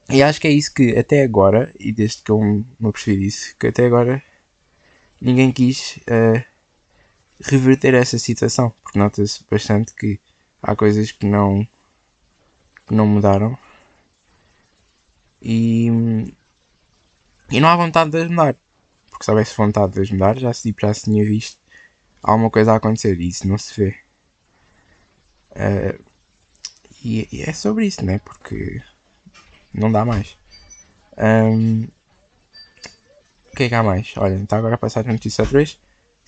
E 0.10 0.22
acho 0.22 0.40
que 0.40 0.48
é 0.48 0.52
isso 0.52 0.74
que 0.74 0.98
até 0.98 1.24
agora, 1.24 1.74
e 1.80 1.92
desde 1.92 2.22
que 2.22 2.32
eu 2.32 2.40
me 2.40 2.66
apercebi 2.88 3.22
disso, 3.22 3.56
que 3.60 3.68
até 3.68 3.86
agora 3.86 4.24
ninguém 5.20 5.52
quis 5.52 5.98
uh, 6.08 6.44
reverter 7.42 7.94
essa 7.94 8.20
situação. 8.20 8.74
Porque 8.82 9.00
nota-se 9.00 9.44
bastante 9.50 9.94
que 9.94 10.20
há 10.62 10.76
coisas 10.76 11.12
que 11.12 11.26
não, 11.26 11.68
que 12.86 12.94
não 12.94 13.08
mudaram. 13.08 13.58
E, 15.42 15.88
e 17.50 17.60
não 17.60 17.70
há 17.70 17.76
vontade 17.76 18.12
de 18.12 18.22
as 18.22 18.30
mudar. 18.30 18.56
Porque 19.10 19.26
se 19.26 19.32
houvesse 19.32 19.56
vontade 19.58 19.94
de 19.94 20.02
as 20.02 20.12
mudar, 20.12 20.38
já 20.38 20.54
se, 20.54 20.74
já 20.80 20.94
se 20.94 21.06
tinha 21.06 21.26
visto 21.26 21.63
alguma 22.24 22.50
coisa 22.50 22.74
a 22.74 22.78
acontecer. 22.78 23.20
Isso 23.20 23.48
não 23.48 23.58
se 23.58 23.80
vê. 23.80 23.98
Uh, 25.52 26.04
e, 27.04 27.28
e, 27.32 27.42
é 27.44 27.54
sobre 27.54 27.86
isso, 27.86 28.04
né? 28.04 28.20
Porque 28.20 28.82
não 29.74 29.92
dá 29.92 30.06
mais. 30.06 30.38
Um, 31.18 31.84
o 33.52 33.56
que 33.56 33.64
é 33.64 33.70
que 33.70 33.76
há 33.76 33.84
mais? 33.84 34.14
Olha, 34.18 34.36
está 34.36 34.58
agora 34.58 34.76
a 34.76 34.78
passar 34.80 35.08
a 35.08 35.12
notícia 35.12 35.46
3. 35.46 35.80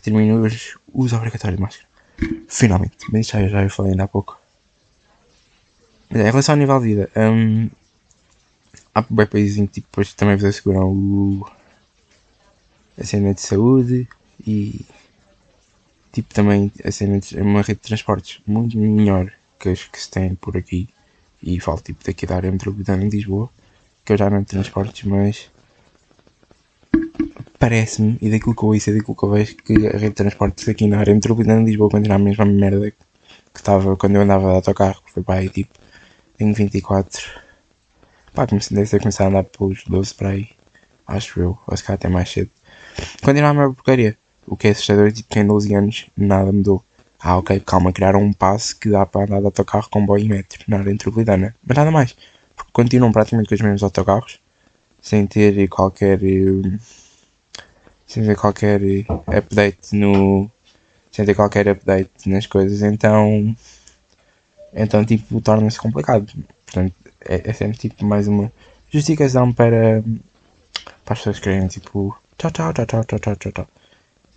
Termino 0.03 0.45
os 0.45 0.77
uso 0.93 1.15
obrigatório 1.15 1.57
de 1.57 1.63
máscara. 1.63 1.87
Finalmente. 2.47 2.97
Mas 3.11 3.27
já, 3.27 3.47
já 3.47 3.63
eu 3.63 3.69
falei 3.69 3.93
ainda 3.93 4.03
há 4.03 4.07
pouco. 4.07 4.39
Mas, 6.09 6.21
em 6.21 6.25
relação 6.25 6.53
ao 6.53 6.59
nível 6.59 6.79
de 6.79 6.85
vida, 6.85 7.11
um, 7.15 7.69
há 8.93 9.01
bem 9.01 9.25
países 9.25 9.57
em 9.57 9.65
que 9.65 9.73
tipo, 9.73 9.87
depois 9.89 10.13
também 10.13 10.35
vos 10.35 10.45
asseguram 10.45 10.87
o, 10.91 11.47
a 12.99 13.03
cena 13.03 13.33
de 13.33 13.41
saúde 13.41 14.07
e 14.45 14.85
tipo 16.15 16.33
também 16.33 16.71
a 16.83 16.91
cena 16.91 17.19
de 17.19 17.35
uma 17.41 17.61
rede 17.61 17.81
de 17.81 17.87
transportes 17.87 18.39
muito 18.47 18.77
melhor 18.77 19.29
que 19.59 19.67
as 19.69 19.83
que 19.83 19.99
se 20.01 20.09
tem 20.09 20.33
por 20.35 20.55
aqui. 20.55 20.87
E 21.43 21.59
falo 21.59 21.81
tipo 21.81 22.03
daqui 22.05 22.25
da 22.25 22.37
área 22.37 22.51
metropolitana 22.51 23.03
em 23.03 23.09
Lisboa, 23.09 23.49
que 24.05 24.13
eu 24.13 24.17
já 24.17 24.29
não 24.29 24.43
tenho 24.43 24.63
transportes, 24.63 25.03
mas 25.03 25.51
parece-me, 27.59 28.17
e 28.21 28.29
daquilo 28.29 28.55
que 28.55 28.63
eu 28.63 28.69
ouço 28.69 28.89
e 28.89 28.93
daquilo 28.97 29.15
que 29.15 29.23
eu 29.23 29.29
vejo, 29.29 29.55
que 29.57 29.87
a 29.87 29.91
rede 29.91 30.09
de 30.09 30.13
transportes 30.13 30.69
aqui 30.69 30.87
na 30.87 30.99
área 30.99 31.13
metropolitana 31.13 31.59
de 31.59 31.65
Lisboa 31.71 31.89
continua 31.89 32.15
a 32.15 32.19
mesma 32.19 32.45
merda 32.45 32.91
que 32.91 33.59
estava 33.59 33.95
quando 33.97 34.15
eu 34.15 34.21
andava 34.21 34.47
de 34.47 34.55
autocarro, 34.55 35.01
que 35.05 35.11
foi 35.11 35.23
para 35.23 35.41
aí 35.41 35.49
tipo, 35.49 35.73
tenho 36.37 36.53
24, 36.53 37.21
pá, 38.33 38.47
comecei, 38.47 38.77
a 38.77 39.27
andar 39.27 39.43
pelos 39.43 39.83
12 39.85 40.13
para 40.13 40.29
aí, 40.29 40.49
acho 41.05 41.41
eu, 41.41 41.59
ou 41.67 41.77
se 41.77 41.83
calhar 41.83 41.95
até 41.95 42.07
mais 42.07 42.29
cedo. 42.29 42.51
Continua 43.21 43.49
a 43.49 43.53
mesma 43.53 43.73
porcaria, 43.73 44.17
o 44.47 44.55
que 44.55 44.67
é 44.67 44.71
assustador, 44.71 45.11
tipo, 45.11 45.29
que 45.29 45.39
em 45.39 45.47
12 45.47 45.73
anos 45.73 46.07
nada 46.15 46.51
mudou. 46.51 46.83
Ah, 47.19 47.37
ok, 47.37 47.59
calma, 47.61 47.91
criaram 47.91 48.21
um 48.21 48.31
passe 48.33 48.75
que 48.75 48.89
dá 48.89 49.05
para 49.05 49.23
andar 49.23 49.39
de 49.39 49.45
autocarro, 49.45 49.89
comboio 49.89 50.25
e 50.25 50.29
metro 50.29 50.63
na 50.67 50.77
área 50.77 50.91
metropolitana. 50.91 51.55
Mas 51.65 51.77
nada 51.77 51.91
mais. 51.91 52.15
Porque 52.55 52.71
continuam 52.71 53.11
praticamente 53.11 53.49
com 53.49 53.55
os 53.55 53.61
mesmos 53.61 53.83
autocarros, 53.83 54.39
sem 55.01 55.25
ter 55.25 55.67
qualquer. 55.67 56.23
Eh, 56.23 56.77
sem 58.07 58.23
ter 58.25 58.35
qualquer 58.35 58.81
update 59.27 59.95
no. 59.95 60.49
sem 61.11 61.25
ter 61.25 61.35
qualquer 61.35 61.67
update 61.69 62.29
nas 62.29 62.45
coisas, 62.45 62.81
então. 62.81 63.55
Então, 64.73 65.05
tipo, 65.05 65.41
torna-se 65.41 65.79
complicado. 65.79 66.31
Portanto, 66.65 66.93
é, 67.21 67.49
é, 67.49 67.53
sempre 67.53 67.77
tipo 67.77 68.05
mais 68.05 68.27
uma 68.27 68.51
justificação 68.91 69.51
para. 69.53 70.03
para 71.03 71.13
as 71.13 71.19
pessoas 71.19 71.39
querem, 71.39 71.67
tipo. 71.67 72.15
Tchau, 72.37 72.51
tchau, 72.51 72.73
tchau, 72.73 72.85
tchau, 72.85 73.03
tchau, 73.03 73.35
tchau, 73.35 73.51
tchau. 73.51 73.67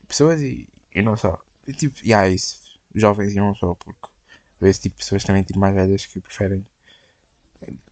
Pessoas 0.08 0.40
e, 0.40 0.68
e 0.94 1.02
não 1.02 1.16
só. 1.16 1.40
E, 1.66 1.72
tipo, 1.72 1.98
e 2.02 2.08
yeah, 2.08 2.28
isso 2.28 2.68
jovens 2.94 3.32
e 3.32 3.36
não 3.36 3.54
só, 3.54 3.74
porque 3.74 4.08
vê-se 4.60 4.80
tipo 4.80 4.96
pessoas 4.96 5.22
também 5.24 5.42
tipo, 5.42 5.58
mais 5.58 5.74
velhas 5.74 6.06
que 6.06 6.20
preferem 6.20 6.66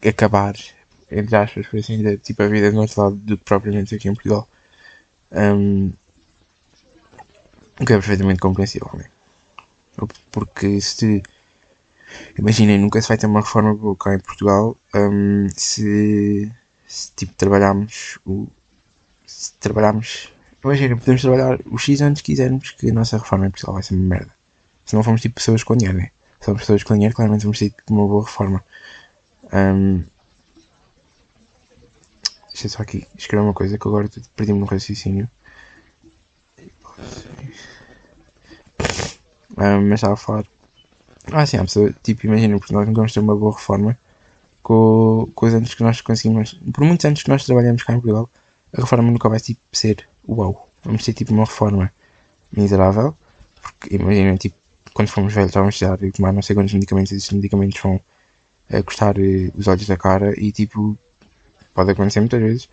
acabar, 0.06 0.54
entre 1.10 1.36
aspas, 1.36 1.66
por 1.66 1.78
assim 1.78 1.98
dizer, 1.98 2.18
tipo 2.18 2.42
a 2.42 2.48
vida 2.48 2.70
do 2.70 2.76
nosso 2.76 3.00
lado 3.00 3.16
do 3.16 3.36
que 3.36 3.44
propriamente 3.44 3.94
aqui 3.94 4.08
em 4.08 4.14
Portugal. 4.14 4.48
Um, 5.32 5.92
o 7.78 7.84
que 7.84 7.92
é 7.92 7.96
perfeitamente 7.96 8.40
compreensível, 8.40 8.90
né? 8.94 9.04
Porque 10.30 10.80
se 10.80 11.22
imaginem, 12.38 12.78
nunca 12.78 13.00
se 13.00 13.08
vai 13.08 13.18
ter 13.18 13.26
uma 13.26 13.40
reforma 13.40 13.74
boa 13.74 13.96
cá 13.96 14.14
em 14.14 14.20
Portugal 14.20 14.76
um, 14.94 15.48
se, 15.54 16.50
se 16.86 17.12
tipo 17.12 17.34
trabalharmos 17.34 18.18
o 18.24 18.46
se 19.26 19.52
trabalharmos 19.54 20.32
imaginem, 20.66 20.96
podemos 20.96 21.22
trabalhar 21.22 21.58
os 21.70 21.82
X 21.82 22.00
anos 22.02 22.20
que 22.20 22.32
quisermos 22.32 22.70
que 22.70 22.90
a 22.90 22.92
nossa 22.92 23.18
reforma 23.18 23.46
em 23.46 23.50
Portugal 23.50 23.74
vai 23.74 23.82
ser 23.82 23.94
uma 23.94 24.08
merda 24.08 24.36
se 24.86 24.94
não 24.94 25.02
formos 25.02 25.20
tipo 25.20 25.34
pessoas 25.34 25.64
com 25.64 25.76
dinheiro, 25.76 25.98
né? 25.98 26.10
Se 26.40 26.54
pessoas 26.54 26.84
com 26.84 26.94
dinheiro, 26.94 27.14
claramente 27.14 27.42
vamos 27.42 27.58
ter 27.58 27.70
tipo, 27.70 27.92
uma 27.92 28.06
boa 28.06 28.24
reforma. 28.24 28.64
Um, 29.52 30.04
deixa 32.48 32.68
só 32.68 32.82
aqui 32.82 33.06
escrever 33.18 33.42
uma 33.42 33.52
coisa 33.52 33.76
que 33.76 33.88
agora 33.88 34.08
perdi-me 34.36 34.60
no 34.60 34.66
raciocínio. 34.66 35.28
Um, 39.58 39.88
mas 39.88 39.94
estava 39.94 40.14
a 40.14 40.16
falar. 40.16 40.44
Ah, 41.32 41.44
sim, 41.44 41.58
pessoa, 41.58 41.92
tipo, 42.04 42.26
imagina, 42.26 42.56
porque 42.58 42.72
nós 42.72 42.86
não 42.86 42.94
vamos 42.94 43.12
ter 43.12 43.18
uma 43.18 43.34
boa 43.34 43.52
reforma 43.52 43.98
com, 44.62 45.28
com 45.34 45.46
os 45.46 45.54
anos 45.54 45.74
que 45.74 45.82
nós 45.82 46.00
conseguimos. 46.00 46.54
Por 46.72 46.84
muitos 46.84 47.04
anos 47.04 47.24
que 47.24 47.28
nós 47.28 47.44
trabalhamos 47.44 47.82
cá 47.82 47.92
em 47.92 48.00
Portugal, 48.00 48.30
a 48.72 48.80
reforma 48.82 49.10
nunca 49.10 49.28
vai 49.28 49.40
tipo, 49.40 49.60
ser 49.72 50.08
uau. 50.28 50.68
Vamos 50.84 51.04
ter 51.04 51.12
tipo 51.12 51.32
uma 51.32 51.44
reforma 51.44 51.92
miserável. 52.52 53.14
Porque 53.60 53.96
imagina, 53.96 54.36
tipo, 54.36 54.56
quando 54.94 55.08
formos 55.08 55.34
velhos 55.34 55.52
já 55.52 55.60
vamos 55.60 55.76
precisar 55.76 55.96
de 55.96 56.10
tomar 56.12 56.32
não 56.32 56.42
sei 56.42 56.54
quantos 56.54 56.72
medicamentos, 56.72 57.12
esses 57.12 57.30
medicamentos 57.30 57.80
vão 57.80 57.96
uh, 57.96 58.84
custar 58.84 59.18
uh, 59.18 59.52
os 59.54 59.66
olhos 59.68 59.86
da 59.86 59.96
cara 59.96 60.38
e 60.38 60.52
tipo, 60.52 60.96
pode 61.74 61.90
acontecer 61.90 62.20
muitas 62.20 62.40
vezes, 62.40 62.68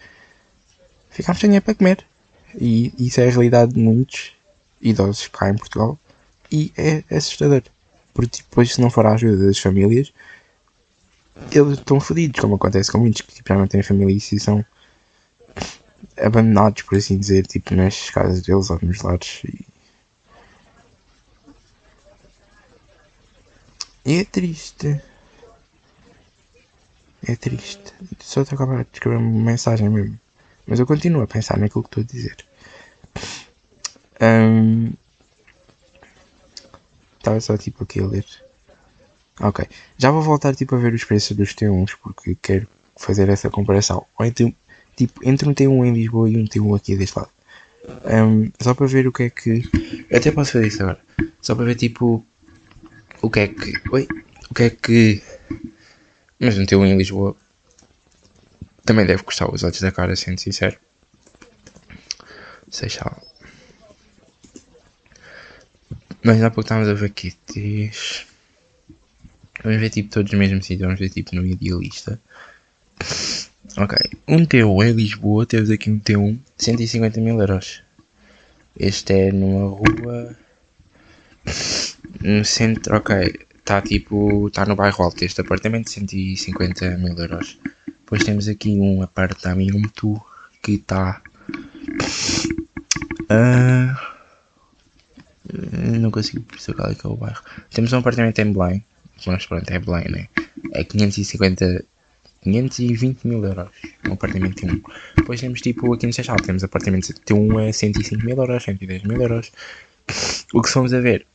ficamos 1.10 1.40
sem 1.40 1.50
dinheiro 1.50 1.66
para 1.66 1.76
comer. 1.76 2.06
E 2.56 2.94
isso 3.00 3.20
é 3.20 3.28
a 3.28 3.32
realidade 3.32 3.74
de 3.74 3.80
muitos 3.80 4.34
idosos 4.82 5.28
cá 5.28 5.50
em 5.50 5.58
Portugal 5.58 5.98
e 6.52 6.72
é, 6.78 7.04
assustador. 7.10 7.64
Porque 8.14 8.38
tipo, 8.38 8.50
depois 8.50 8.74
se 8.74 8.80
não 8.80 8.90
for 8.90 9.06
a 9.06 9.14
ajuda 9.14 9.48
das 9.48 9.58
famílias, 9.58 10.14
eles 11.52 11.80
estão 11.80 12.00
fodidos, 12.00 12.40
como 12.40 12.56
acontece 12.56 12.92
com 12.92 13.00
muitos 13.00 13.22
que 13.22 13.34
tipo, 13.34 13.50
já 13.50 13.58
não 13.58 13.68
têm 13.68 13.82
família 13.82 14.16
e 14.16 14.40
são 14.40 14.64
abandonados, 16.18 16.84
por 16.84 16.98
assim 16.98 17.18
dizer, 17.18 17.46
tipo, 17.48 17.76
nas 17.76 18.10
casas 18.10 18.42
deles 18.42 18.70
ou 18.70 18.80
nos 18.82 19.02
lares. 19.02 19.44
E 24.06 24.20
é 24.20 24.26
triste. 24.26 25.02
É 27.26 27.36
triste. 27.36 27.94
Só 28.20 28.42
estou 28.42 28.58
a 28.58 28.64
acabar 28.64 28.84
de 28.84 28.90
escrever 28.94 29.18
uma 29.18 29.52
mensagem 29.52 29.90
mesmo. 29.90 30.20
Mas 30.68 30.80
eu 30.80 30.86
continuo 30.86 31.22
a 31.22 31.28
pensar 31.28 31.58
naquilo 31.58 31.84
que 31.84 31.90
estou 31.90 32.04
a 32.04 32.06
dizer. 32.06 32.38
Estava 37.18 37.38
um, 37.38 37.42
só 37.42 37.58
tipo 37.58 37.84
aqui 37.84 38.02
a 38.02 38.06
ler. 38.06 38.26
Ok. 39.40 39.68
Já 39.98 40.12
vou 40.12 40.22
voltar 40.22 40.56
tipo 40.56 40.76
a 40.76 40.78
ver 40.78 40.94
os 40.94 41.04
preços 41.04 41.36
dos 41.36 41.54
T1s 41.54 41.98
porque 42.02 42.36
quero 42.42 42.68
fazer 42.96 43.30
essa 43.30 43.50
comparação. 43.50 44.06
Ou 44.18 44.26
entre, 44.26 44.56
tipo, 44.96 45.28
entre 45.28 45.48
um 45.48 45.54
T1 45.54 45.86
em 45.88 45.94
Lisboa 45.94 46.30
e 46.30 46.38
um 46.38 46.46
T1 46.46 46.76
aqui 46.76 46.96
deste 46.96 47.18
lado. 47.18 47.30
Um, 48.06 48.52
só 48.62 48.74
para 48.74 48.88
ver 48.88 49.08
o 49.08 49.12
que 49.12 49.24
é 49.24 49.30
que. 49.30 49.64
Eu 50.10 50.18
até 50.18 50.32
posso 50.32 50.54
fazer 50.54 50.68
isso 50.68 50.82
agora. 50.82 51.00
Só 51.42 51.54
para 51.56 51.66
ver 51.66 51.76
tipo 51.76 52.26
o 53.22 53.30
que 53.30 53.40
é 53.40 53.48
que. 53.48 53.74
Oi? 53.92 54.08
O 54.50 54.54
que 54.54 54.64
é 54.64 54.70
que. 54.70 55.22
Mas 56.40 56.58
um 56.58 56.66
teu 56.66 56.86
em 56.86 56.98
Lisboa 56.98 57.36
também 58.86 59.06
deve 59.06 59.24
custar 59.24 59.54
os 59.54 59.64
olhos 59.64 59.80
da 59.80 59.92
cara, 59.92 60.16
sendo 60.16 60.40
sincero. 60.40 60.78
Seja. 62.70 63.16
Mas 66.24 66.42
há 66.42 66.50
pouco 66.50 66.62
estávamos 66.62 66.90
a 66.90 66.94
ver 66.94 67.10
kits. 67.12 68.26
Vamos 69.64 69.80
ver 69.80 69.90
tipo 69.90 70.10
todos 70.10 70.32
no 70.32 70.40
mesmo 70.40 70.62
sítio, 70.62 70.86
vamos 70.86 71.00
ver 71.00 71.10
tipo 71.10 71.36
no 71.36 71.46
idealista. 71.46 72.20
Ok, 73.76 73.98
um 74.28 74.46
T1 74.46 74.86
em 74.86 74.92
Lisboa, 74.92 75.48
temos 75.48 75.72
aqui 75.72 75.90
um 75.90 76.00
T1 76.00 76.38
150 76.58 77.20
mil 77.20 77.40
euros. 77.40 77.82
Este 78.80 79.14
é 79.14 79.32
numa 79.32 79.68
rua 79.68 80.36
no 82.22 82.46
centro, 82.46 82.98
ok, 82.98 83.34
está 83.58 83.82
tipo, 83.82 84.48
está 84.48 84.64
no 84.68 84.76
bairro 84.76 85.04
alto 85.04 85.26
este 85.26 85.42
apartamento, 85.42 85.90
150 85.90 86.98
mil 86.98 87.18
euros. 87.18 87.58
Depois 87.88 88.24
temos 88.24 88.48
aqui 88.48 88.78
um 88.78 89.02
apartamento 89.02 90.22
que 90.62 90.74
está. 90.74 91.20
Uh, 93.24 93.98
não 96.00 96.12
consigo 96.12 96.44
perceber 96.44 96.78
qual 96.78 96.92
é 96.92 96.96
que 96.96 97.08
é 97.08 97.10
o 97.10 97.16
bairro. 97.16 97.42
Temos 97.72 97.92
um 97.92 97.98
apartamento 97.98 98.38
em 98.38 98.54
Belém, 98.54 98.86
mas 99.26 99.48
pronto, 99.48 99.68
é 99.72 99.80
Belém, 99.80 100.12
né? 100.12 100.28
É 100.74 100.84
550 100.84 101.84
520 102.44 103.26
mil 103.26 103.44
euros. 103.44 103.70
Um 104.08 104.14
apartamento 104.14 104.62
T1. 104.62 104.82
Depois 105.16 105.40
temos 105.40 105.62
tipo 105.62 105.94
aqui 105.94 106.06
no 106.06 106.14
Seixal, 106.14 106.38
temos 106.38 106.64
apartamentos 106.64 107.10
T1 107.10 107.70
a 107.70 107.74
105 107.74 108.26
mil 108.26 108.38
euros, 108.38 108.64
110 108.64 109.04
mil 109.04 109.22
euros. 109.22 109.52
O 110.54 110.62
que 110.62 110.70
fomos 110.70 110.94
a 110.94 111.00
ver, 111.00 111.26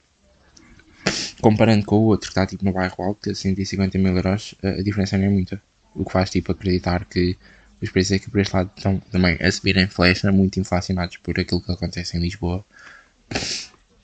comparando 1.40 1.84
com 1.84 1.96
o 1.96 2.02
outro 2.02 2.28
que 2.28 2.32
está 2.32 2.46
tipo 2.46 2.64
no 2.64 2.72
bairro 2.72 3.02
alto, 3.02 3.30
a 3.30 3.34
150 3.34 3.98
mil 3.98 4.14
euros, 4.16 4.54
a 4.62 4.82
diferença 4.82 5.16
não 5.16 5.26
é 5.26 5.28
muita. 5.28 5.60
O 5.94 6.04
que 6.04 6.12
faz 6.12 6.30
tipo 6.30 6.52
acreditar 6.52 7.04
que 7.04 7.36
os 7.80 7.90
preços 7.90 8.12
aqui 8.12 8.30
por 8.30 8.40
este 8.40 8.54
lado 8.54 8.70
estão 8.76 8.98
também 9.10 9.36
a 9.40 9.50
subir 9.50 9.76
em 9.76 9.86
flecha, 9.86 10.30
muito 10.32 10.58
inflacionados 10.60 11.16
por 11.18 11.38
aquilo 11.38 11.60
que 11.60 11.72
acontece 11.72 12.16
em 12.16 12.20
Lisboa. 12.20 12.64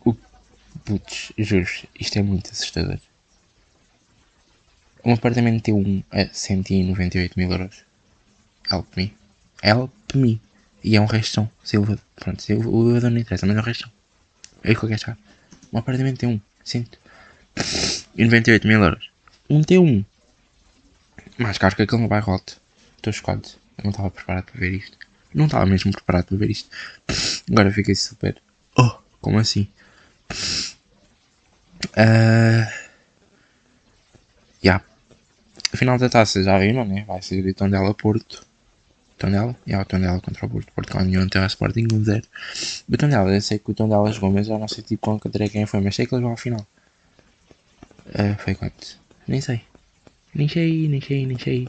O, 0.05 0.15
putz, 0.85 1.33
juro 1.37 1.67
isto 1.99 2.19
é 2.19 2.23
muito 2.23 2.51
assustador. 2.51 2.99
Um 5.05 5.13
apartamento 5.13 5.71
T1 5.71 6.03
a 6.11 6.27
198 6.33 7.39
mil 7.39 7.51
euros. 7.51 7.85
Help 8.71 8.87
me. 8.97 9.15
Help 9.63 9.93
me. 10.15 10.41
E 10.83 10.97
é 10.97 11.01
um 11.01 11.05
restão. 11.05 11.51
Silva. 11.63 11.99
Pronto, 12.17 12.43
Silva, 12.43 12.69
o 12.69 12.85
elevador 12.85 13.11
não 13.11 13.19
interessa, 13.19 13.47
mas 13.47 13.57
é 13.57 13.61
um 13.61 13.63
restão. 13.63 13.91
É 14.63 14.73
o 14.73 14.79
que 14.79 14.85
eu 14.85 14.89
quero 14.89 14.95
achar. 14.95 15.19
Um 15.73 15.79
apartamento 15.79 16.21
T1. 16.21 16.41
198 16.65 18.67
mil 18.67 18.83
euros. 18.83 19.11
Um 19.51 19.61
T1. 19.61 20.05
Mais 21.37 21.59
caro 21.59 21.77
que 21.77 21.83
aquele 21.83 22.01
no 22.01 22.09
bairro 22.09 22.33
alto. 22.33 22.59
Estou 22.97 23.13
chocado. 23.13 23.47
Eu 23.77 23.85
não 23.85 23.91
estava 23.91 24.11
preparado 24.11 24.45
para 24.45 24.59
ver 24.59 24.73
isto. 24.73 24.97
Não 25.35 25.47
estava 25.47 25.67
mesmo 25.67 25.93
preparado 25.93 26.27
para 26.27 26.37
ver 26.39 26.51
isto. 26.51 26.71
Agora 27.51 27.71
fiquei 27.71 27.95
super. 27.95 28.41
Oh, 28.79 28.97
como 29.21 29.39
assim? 29.39 29.69
Uh... 31.91 32.85
Yeah. 34.65 34.83
A 35.75 35.77
final 35.77 35.99
da 35.99 36.09
taça 36.09 36.41
já 36.41 36.57
viram, 36.57 36.85
né? 36.85 37.03
Vai 37.05 37.21
ser 37.21 37.45
o 37.45 37.53
Tondela 37.53 37.93
Porto. 37.93 38.47
Tondela? 39.19 39.57
É 39.67 39.77
o 39.77 39.85
Tondela 39.85 40.21
contra 40.21 40.47
o 40.47 40.49
Porto. 40.49 40.73
Porto 40.73 40.97
ganhou 40.97 41.25
ontem 41.25 41.41
ao 41.41 41.47
Sporting 41.47 41.89
1-0. 41.89 42.23
O 42.89 42.97
Tondela, 42.97 43.35
eu 43.35 43.41
sei 43.41 43.59
que 43.59 43.73
o 43.73 43.75
Tondela 43.75 44.13
jogou, 44.13 44.31
mas 44.31 44.47
já 44.47 44.57
não 44.57 44.69
sei 44.69 44.85
tipo 44.85 45.19
contra 45.19 45.49
quem 45.49 45.67
foi, 45.67 45.81
mas 45.81 45.97
sei 45.97 46.07
que 46.07 46.15
eles 46.15 46.23
vão 46.23 46.31
ao 46.31 46.37
final. 46.37 46.65
Uh, 48.07 48.39
foi 48.39 48.55
quanto? 48.55 49.01
Nem 49.27 49.41
sei. 49.41 49.63
Nem 50.33 50.49
sei, 50.49 50.87
nem 50.87 51.01
sei, 51.01 51.27
nem 51.27 51.39
sei. 51.41 51.69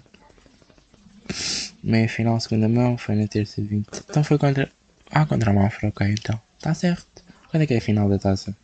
Meia 1.84 2.08
final, 2.08 2.40
segunda 2.40 2.70
mão, 2.70 3.00
foi 3.00 3.16
na 3.16 3.28
terça 3.28 3.60
de 3.60 3.68
20. 3.68 3.88
Então 4.08 4.24
foi 4.24 4.38
contra. 4.38 4.70
Ah, 5.10 5.26
contra 5.26 5.50
a 5.50 5.54
Mafra, 5.54 5.90
ok, 5.90 6.08
então. 6.12 6.40
Está 6.60 6.76
certo. 6.76 7.24
Quando 7.50 7.64
é 7.64 7.66
que 7.66 7.74
é 7.74 7.78
a 7.78 7.82
final 7.82 8.08
da 8.08 8.20
taça? 8.20 8.56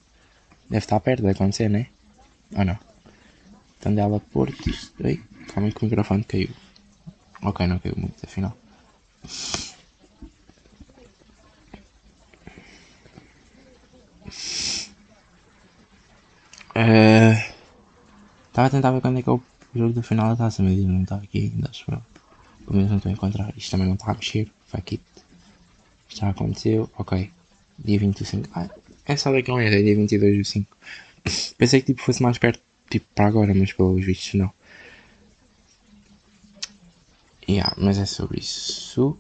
Deve 0.70 0.86
estar 0.86 1.00
perto 1.00 1.24
de 1.24 1.30
acontecer, 1.30 1.68
né? 1.68 1.88
Ou 2.56 2.64
não? 2.64 2.78
Tondela 3.80 4.20
Porto. 4.20 4.70
Oi, 5.04 5.20
calma 5.54 5.72
que 5.72 5.82
o 5.82 5.86
microfone 5.86 6.24
caiu. 6.24 6.50
Ok, 7.44 7.66
não 7.68 7.80
caiu 7.80 7.96
muito, 7.98 8.24
afinal. 8.24 8.56
Estava 18.50 18.66
uh, 18.66 18.68
a 18.68 18.70
tentar 18.70 18.92
ver 18.92 19.02
quando 19.02 19.20
é 19.20 19.22
que 19.22 19.30
é 19.30 19.34
o 19.34 19.42
jogo 19.76 19.94
da 19.94 20.04
final 20.04 20.30
da 20.30 20.36
taça, 20.36 20.64
mas 20.64 20.78
não 20.78 21.04
está 21.04 21.16
aqui 21.18 21.52
ainda, 21.54 21.70
acho. 21.70 21.86
Pelo 21.86 22.04
menos 22.70 22.90
não 22.90 22.98
estou 22.98 23.10
a 23.10 23.14
encontrar. 23.14 23.54
Isto 23.58 23.72
também 23.72 23.88
não 23.88 23.96
está 23.96 24.12
a 24.12 24.14
mexer. 24.14 24.50
Fuck 24.68 24.96
it. 24.96 25.04
Isto 26.10 26.22
já 26.22 26.30
aconteceu. 26.30 26.90
Ok. 26.98 27.32
Dia 27.80 28.00
25. 28.00 28.50
Ah, 28.54 28.70
é 29.06 29.16
só 29.18 29.32
daqui 29.32 29.52
a 29.52 29.54
um 29.56 29.58
mês, 29.58 29.74
é 29.74 29.82
dia 29.82 29.96
22 29.96 30.38
do 30.38 30.46
5. 30.46 30.78
Pensei 31.58 31.82
que 31.82 31.88
tipo, 31.88 32.02
fosse 32.02 32.22
mais 32.22 32.38
perto, 32.38 32.62
tipo, 32.90 33.06
para 33.16 33.28
agora, 33.28 33.54
mas 33.54 33.74
pelos 33.74 34.04
vistos 34.06 34.36
não. 34.36 34.52
Yeah, 37.48 37.74
mas 37.78 37.98
é 37.98 38.06
sobre 38.06 38.40
isso. 38.40 39.18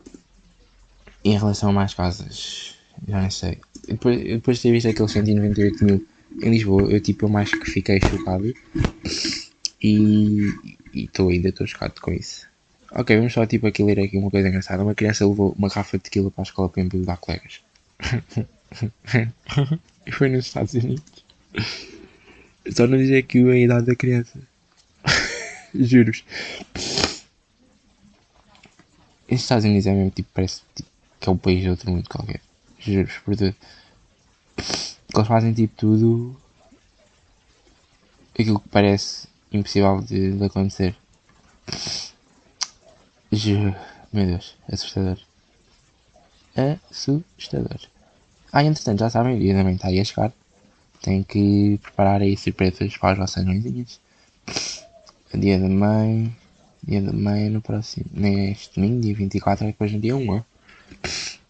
Em 1.24 1.38
relação 1.38 1.70
a 1.70 1.74
mais 1.74 1.94
casas, 1.94 2.76
já 3.08 3.22
não 3.22 3.32
sei. 3.32 3.60
Depois, 3.88 4.24
depois 4.24 4.58
de 4.58 4.64
ter 4.64 4.72
visto 4.72 4.88
aqueles 4.88 5.12
198 5.12 5.86
mil 5.86 6.08
em 6.42 6.50
Lisboa, 6.50 6.84
eu 6.84 7.00
tipo, 7.00 7.26
eu 7.26 7.30
mais 7.30 7.52
que 7.52 7.70
fiquei 7.70 8.00
chocado. 8.00 8.54
E 9.84 10.54
estou 10.94 11.30
ainda 11.30 11.50
estou 11.50 11.66
chocado 11.68 12.00
com 12.02 12.12
isso. 12.12 12.48
Ok, 12.92 13.16
vamos 13.16 13.34
só 13.34 13.46
tipo 13.46 13.68
aqui 13.68 13.84
ler 13.84 14.00
aqui 14.00 14.18
uma 14.18 14.30
coisa 14.30 14.48
engraçada. 14.48 14.84
Uma 14.84 14.96
criança 14.96 15.26
levou 15.26 15.56
uma 15.58 15.70
garrafa 15.70 15.98
de 15.98 16.04
tequila 16.04 16.30
para 16.30 16.42
a 16.42 16.44
escola 16.44 16.70
para 16.70 16.82
embebedar 16.82 17.18
colegas. 17.18 17.62
e 20.06 20.12
foi 20.12 20.30
nos 20.30 20.46
Estados 20.46 20.74
Unidos. 20.74 21.04
Só 22.70 22.86
não 22.88 22.98
dizer 22.98 23.24
que 23.24 23.40
a 23.40 23.58
idade 23.58 23.88
da 23.88 23.96
criança. 23.96 24.40
Juros. 25.74 26.24
Estes 29.32 29.44
Estados 29.44 29.64
Unidos 29.64 29.88
é 29.88 29.94
mesmo 29.94 30.12
tipo, 30.12 30.30
parece 30.34 30.62
tipo, 30.76 30.90
que 31.18 31.30
é 31.30 31.32
o 31.32 31.38
país 31.38 31.62
de 31.62 31.70
outro 31.70 31.90
mundo 31.90 32.10
qualquer. 32.10 32.42
Juros 32.78 33.14
por 33.24 33.38
tudo. 33.38 33.56
Eles 35.16 35.28
fazem 35.28 35.54
tipo 35.54 35.74
tudo 35.78 36.36
aquilo 38.38 38.60
que 38.60 38.68
parece 38.68 39.30
impossível 39.54 40.02
de, 40.02 40.34
de 40.34 40.44
acontecer. 40.44 40.98
Juro. 43.32 43.74
Meu 44.12 44.26
Deus, 44.26 44.58
assustador. 44.70 45.18
Assustador. 46.92 47.80
Ah, 48.52 48.66
entretanto, 48.66 49.00
já 49.00 49.10
sabem, 49.10 49.38
o 49.38 49.64
mãe 49.64 49.76
está 49.76 49.88
aí 49.88 50.02
a 50.02 50.04
chegar. 50.04 50.34
Tenho 51.02 51.24
que 51.24 51.80
preparar 51.82 52.22
aí 52.22 52.36
surpresas 52.36 52.98
para 52.98 53.14
as 53.14 53.18
vossas 53.18 53.46
mãezinhas. 53.46 53.98
Dia 55.34 55.58
da 55.58 55.70
mãe. 55.70 56.36
Da 56.84 57.14
mãe 57.14 57.50
no 57.50 57.62
próximo. 57.62 58.06
Neste 58.12 58.76
domingo, 58.76 59.02
dia 59.02 59.16
24, 59.16 59.66
é 59.66 59.68
depois 59.68 59.92
no 59.92 60.00
dia 60.00 60.16
1. 60.16 60.30
Ó. 60.30 60.42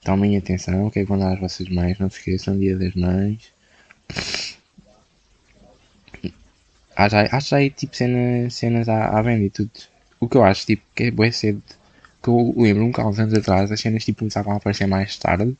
Tomem 0.03 0.35
atenção, 0.35 0.89
que 0.89 0.99
é 0.99 1.05
dar 1.05 1.33
às 1.33 1.39
vossas 1.39 1.69
mães? 1.69 1.99
Não 1.99 2.09
se 2.09 2.17
esqueçam, 2.17 2.57
dia 2.57 2.75
das 2.77 2.93
mães. 2.95 3.51
Acho 6.95 7.49
já 7.49 7.57
aí 7.57 7.69
tipo 7.69 7.95
cena, 7.95 8.49
cenas 8.49 8.89
à, 8.89 9.17
à 9.17 9.21
venda 9.21 9.45
e 9.45 9.49
tudo. 9.49 9.71
O 10.19 10.27
que 10.27 10.37
eu 10.37 10.43
acho 10.43 10.65
tipo, 10.65 10.83
que 10.95 11.03
é 11.03 11.11
bem 11.11 11.31
cedo. 11.31 11.61
Que 12.21 12.29
eu 12.29 12.53
lembro-me 12.57 12.93
que 12.93 13.01
há 13.01 13.07
uns 13.07 13.19
anos 13.19 13.33
atrás 13.33 13.71
as 13.71 13.79
cenas 13.79 14.05
tipo, 14.05 14.19
começavam 14.19 14.53
a 14.53 14.57
aparecer 14.57 14.87
mais 14.87 15.17
tarde 15.17 15.55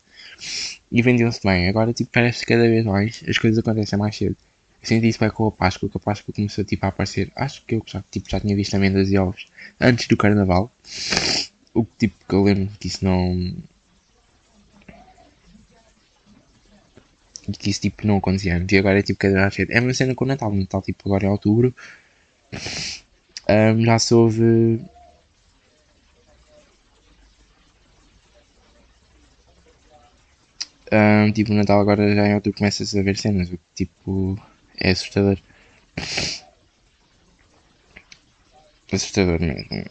e 0.92 1.02
vendiam-se 1.02 1.42
bem. 1.44 1.68
Agora 1.70 1.94
tipo, 1.94 2.12
parece 2.12 2.42
que 2.42 2.54
cada 2.54 2.68
vez 2.68 2.86
mais 2.86 3.24
as 3.28 3.38
coisas 3.38 3.60
acontecem 3.60 3.98
mais 3.98 4.16
cedo. 4.16 4.36
Eu 4.82 4.88
senti 4.88 5.08
isso 5.08 5.20
bem 5.20 5.30
com 5.30 5.48
a 5.48 5.52
Páscoa, 5.52 5.90
que 5.90 5.98
a 5.98 6.00
Páscoa 6.00 6.34
começou 6.34 6.64
tipo, 6.64 6.86
a 6.86 6.90
aparecer. 6.90 7.32
Acho 7.36 7.64
que 7.66 7.76
eu 7.76 7.84
já, 7.86 8.04
tipo, 8.12 8.30
já 8.30 8.40
tinha 8.40 8.56
visto 8.56 8.76
amêndoas 8.76 9.12
e 9.12 9.18
ovos 9.18 9.46
antes 9.80 10.08
do 10.08 10.18
carnaval. 10.18 10.72
O 11.74 11.86
que 11.86 12.08
tipo 12.08 12.16
que 12.28 12.36
eu 12.36 12.44
lembro 12.44 12.70
que 12.80 12.88
isso 12.88 13.04
não. 13.06 13.54
Que 17.60 17.70
isso 17.70 17.82
tipo 17.82 18.08
não 18.08 18.18
acontecia 18.18 18.56
antes. 18.58 18.74
E 18.74 18.78
agora 18.78 19.00
é 19.00 19.04
tipo 19.04 19.20
cada 19.20 19.34
vez 19.34 19.44
mais 19.44 19.56
cedo. 19.56 19.72
É 19.72 19.80
uma 19.80 19.94
cena 19.94 20.16
com 20.16 20.26
o 20.26 20.28
Natal. 20.28 20.52
O 20.52 20.56
Natal 20.56 20.82
tipo 20.82 21.08
agora 21.08 21.28
é 21.28 21.30
outubro 21.30 21.74
um, 23.50 23.86
já 23.86 24.00
soube. 24.00 24.82
Um, 30.94 31.32
tipo, 31.32 31.52
no 31.52 31.58
Natal 31.58 31.80
agora 31.80 32.14
já 32.14 32.28
em 32.28 32.36
outubro 32.36 32.58
começas 32.60 32.94
a 32.96 33.02
ver 33.02 33.18
cenas, 33.18 33.50
o 33.50 33.58
tipo 33.74 34.38
é 34.82 34.92
assustador. 34.92 35.38
Assustador 38.92 39.40
mesmo. 39.40 39.86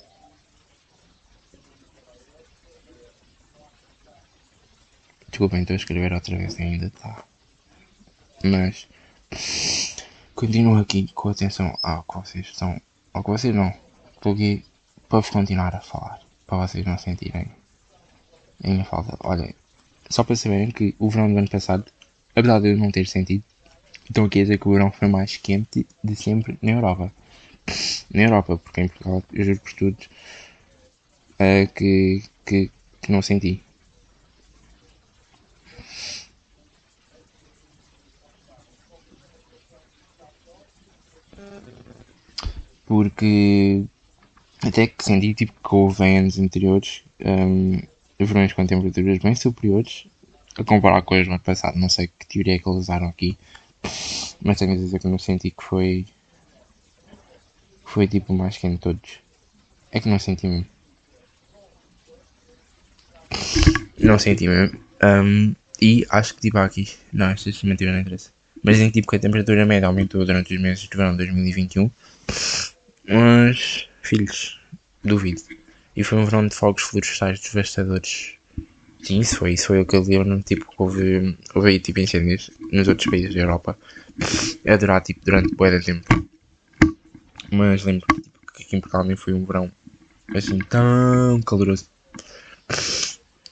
Desculpem, 5.29 5.61
estou 5.61 5.75
a 5.75 5.77
escrever 5.77 6.13
outra 6.13 6.37
vez 6.37 6.59
ainda, 6.59 6.91
tá? 6.91 7.25
Mas 8.45 8.87
continuo 10.35 10.79
aqui 10.79 11.09
com 11.15 11.29
atenção 11.29 11.79
ao 11.83 12.03
que 12.03 12.19
vocês 12.19 12.47
estão 12.47 12.81
ou 13.15 13.23
que 13.23 13.31
vocês 13.31 13.55
não. 13.55 13.73
Estou 14.15 14.33
aqui 14.35 14.65
para 15.09 15.21
vos 15.21 15.31
continuar 15.31 15.75
a 15.75 15.81
falar. 15.81 16.21
Para 16.47 16.67
vocês 16.67 16.85
não 16.85 16.99
sentirem 16.99 17.49
a 18.63 18.69
minha 18.69 18.85
falta. 18.85 19.17
Olha, 19.21 19.55
só 20.09 20.25
para 20.25 20.35
saberem 20.35 20.71
que 20.73 20.95
o 20.99 21.09
verão 21.09 21.33
do 21.33 21.39
ano 21.39 21.49
passado, 21.49 21.87
apesar 22.35 22.61
de 22.61 22.71
eu 22.71 22.77
não 22.77 22.91
ter 22.91 23.07
sentido, 23.07 23.45
aqui 24.27 24.41
a 24.41 24.43
dizer 24.43 24.59
que 24.59 24.69
o 24.69 24.73
verão 24.73 24.91
foi 24.91 25.09
mais 25.09 25.37
quente 25.37 25.87
de 26.03 26.17
sempre 26.17 26.59
na 26.63 26.73
Europa. 26.73 27.13
Na 28.13 28.23
Europa, 28.23 28.57
porque 28.59 28.81
em 28.81 28.89
Portugal, 28.89 29.23
eu 29.33 29.45
juro 29.45 29.61
por 29.61 29.73
tudo, 29.75 29.99
uh, 31.35 31.73
que, 31.75 32.23
que, 32.45 32.71
que 33.01 33.13
não 33.13 33.23
senti. 33.23 33.63
porque 42.91 43.85
até 44.61 44.89
que 44.89 45.05
senti 45.05 45.33
tipo, 45.33 45.53
que 45.53 45.75
houve 45.77 46.03
em 46.03 46.19
anos 46.19 46.41
anteriores 46.41 47.05
um, 47.25 47.81
verões 48.19 48.53
com 48.53 48.67
temperaturas 48.67 49.19
bem 49.19 49.33
superiores 49.37 50.09
a 50.59 50.65
comparar 50.65 51.01
com 51.03 51.15
as 51.15 51.25
do 51.25 51.31
ano 51.33 51.39
passado. 51.39 51.79
Não 51.79 51.89
sei 51.89 52.09
que 52.09 52.27
teoria 52.27 52.57
é 52.57 52.59
que 52.59 52.69
eles 52.69 52.81
usaram 52.81 53.07
aqui, 53.07 53.39
mas 54.43 54.59
tenho 54.59 54.73
a 54.73 54.77
dizer 54.77 54.99
que 54.99 55.09
não 55.09 55.19
senti 55.19 55.51
que 55.51 55.63
foi 55.63 56.07
foi 57.85 58.07
tipo 58.07 58.33
mais 58.33 58.57
quente 58.57 58.81
todos. 58.81 59.19
É 59.91 60.01
que 60.01 60.09
não 60.09 60.19
senti 60.19 60.47
mesmo. 60.47 60.67
Não 63.99 64.19
senti 64.19 64.47
mesmo. 64.47 64.79
Um, 65.03 65.55
e 65.81 66.07
acho 66.09 66.35
que 66.35 66.41
tipo 66.43 66.59
aqui. 66.59 66.89
Não, 67.13 67.31
esta 67.31 67.51
estimativa 67.51 67.91
não 67.91 68.01
interessa. 68.01 68.31
Mas 68.63 68.77
dizem 68.77 68.91
tipo 68.91 69.09
que 69.09 69.17
a 69.17 69.19
temperatura 69.19 69.67
média 69.67 69.87
aumentou 69.87 70.25
durante 70.25 70.55
os 70.55 70.61
meses 70.61 70.89
de 70.89 70.97
verão 70.97 71.13
de 71.13 71.19
2021. 71.19 71.91
Mas, 73.09 73.89
filhos, 74.03 74.61
duvido. 75.03 75.43
E 75.97 76.05
foi 76.05 76.19
um 76.19 76.25
verão 76.25 76.47
de 76.47 76.55
fogos 76.55 76.83
florestais 76.83 77.41
devastadores. 77.41 78.35
Sim, 79.03 79.21
isso 79.21 79.37
foi, 79.37 79.53
isso 79.53 79.67
foi 79.69 79.81
o 79.81 79.87
que 79.87 79.97
eu 79.97 80.03
lembro. 80.03 80.43
Tipo, 80.43 80.67
houve, 80.79 81.37
houve 81.55 81.69
aí 81.71 81.81
tipo 81.81 82.01
incêndios 82.01 82.51
nos 82.73 82.89
outros 82.89 83.11
países 83.11 83.35
da 83.35 83.41
Europa. 83.41 83.77
É 84.65 84.77
durar 84.77 85.01
tipo 85.03 85.25
durante 85.25 85.55
bué 85.55 85.71
de 85.79 85.85
tempo. 85.85 86.07
Mas 87.53 87.85
lembro 87.85 88.07
tipo, 88.15 88.39
que 88.55 88.63
aqui 88.63 88.77
em 88.77 88.81
Portugal 88.81 89.05
nem 89.05 89.17
foi 89.17 89.33
um 89.35 89.45
verão 89.45 89.71
assim 90.35 90.59
tão 90.59 91.41
caloroso 91.43 91.87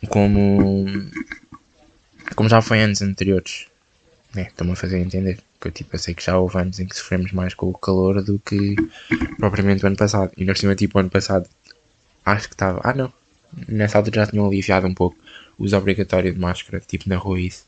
como 0.08 0.86
como 2.36 2.48
já 2.48 2.60
foi 2.62 2.80
anos 2.82 3.02
anteriores. 3.02 3.66
É, 4.36 4.42
Estou-me 4.42 4.72
a 4.72 4.76
fazer 4.76 4.98
entender. 4.98 5.38
Que 5.60 5.68
eu 5.68 5.72
tipo, 5.72 5.94
eu 5.94 5.98
sei 5.98 6.14
que 6.14 6.24
já 6.24 6.38
houve 6.38 6.58
anos 6.58 6.78
em 6.78 6.86
que 6.86 6.96
sofremos 6.96 7.32
mais 7.32 7.54
com 7.54 7.66
o 7.68 7.78
calor 7.78 8.22
do 8.22 8.38
que 8.38 8.76
propriamente 9.38 9.84
o 9.84 9.88
ano 9.88 9.96
passado. 9.96 10.30
E 10.36 10.44
nós 10.44 10.58
cima, 10.58 10.76
tipo, 10.76 10.98
o 10.98 11.00
ano 11.00 11.10
passado 11.10 11.48
acho 12.24 12.48
que 12.48 12.54
estava. 12.54 12.80
Ah 12.84 12.94
não. 12.94 13.12
Nessa 13.68 13.98
altura 13.98 14.24
já 14.24 14.30
tinham 14.30 14.46
aliviado 14.46 14.86
um 14.86 14.94
pouco 14.94 15.16
o 15.58 15.64
uso 15.64 15.76
obrigatório 15.76 16.32
de 16.32 16.38
máscara, 16.38 16.80
tipo 16.80 17.08
na 17.08 17.16
rua 17.16 17.40
isso. 17.40 17.64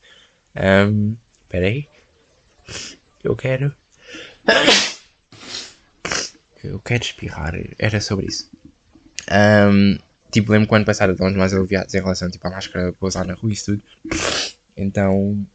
Um, 0.55 1.15
espera 1.43 1.67
aí. 1.67 1.87
Eu 3.23 3.35
quero. 3.35 3.75
Eu 6.63 6.79
quero 6.79 7.03
espirrar. 7.03 7.53
Era 7.77 7.99
sobre 7.99 8.27
isso. 8.27 8.49
Um, 9.29 9.97
tipo, 10.31 10.51
lembro 10.51 10.67
que 10.67 10.73
o 10.73 10.75
ano 10.75 10.85
passado 10.85 11.11
estávamos 11.13 11.37
mais 11.37 11.53
aliviados 11.53 11.93
em 11.93 11.99
relação 11.99 12.29
tipo, 12.29 12.47
à 12.47 12.51
máscara 12.51 12.93
para 12.93 13.07
usar 13.07 13.25
na 13.25 13.33
rua 13.33 13.51
e 13.51 13.53
isso 13.53 13.65
tudo. 13.65 13.83
Então, 14.77 15.45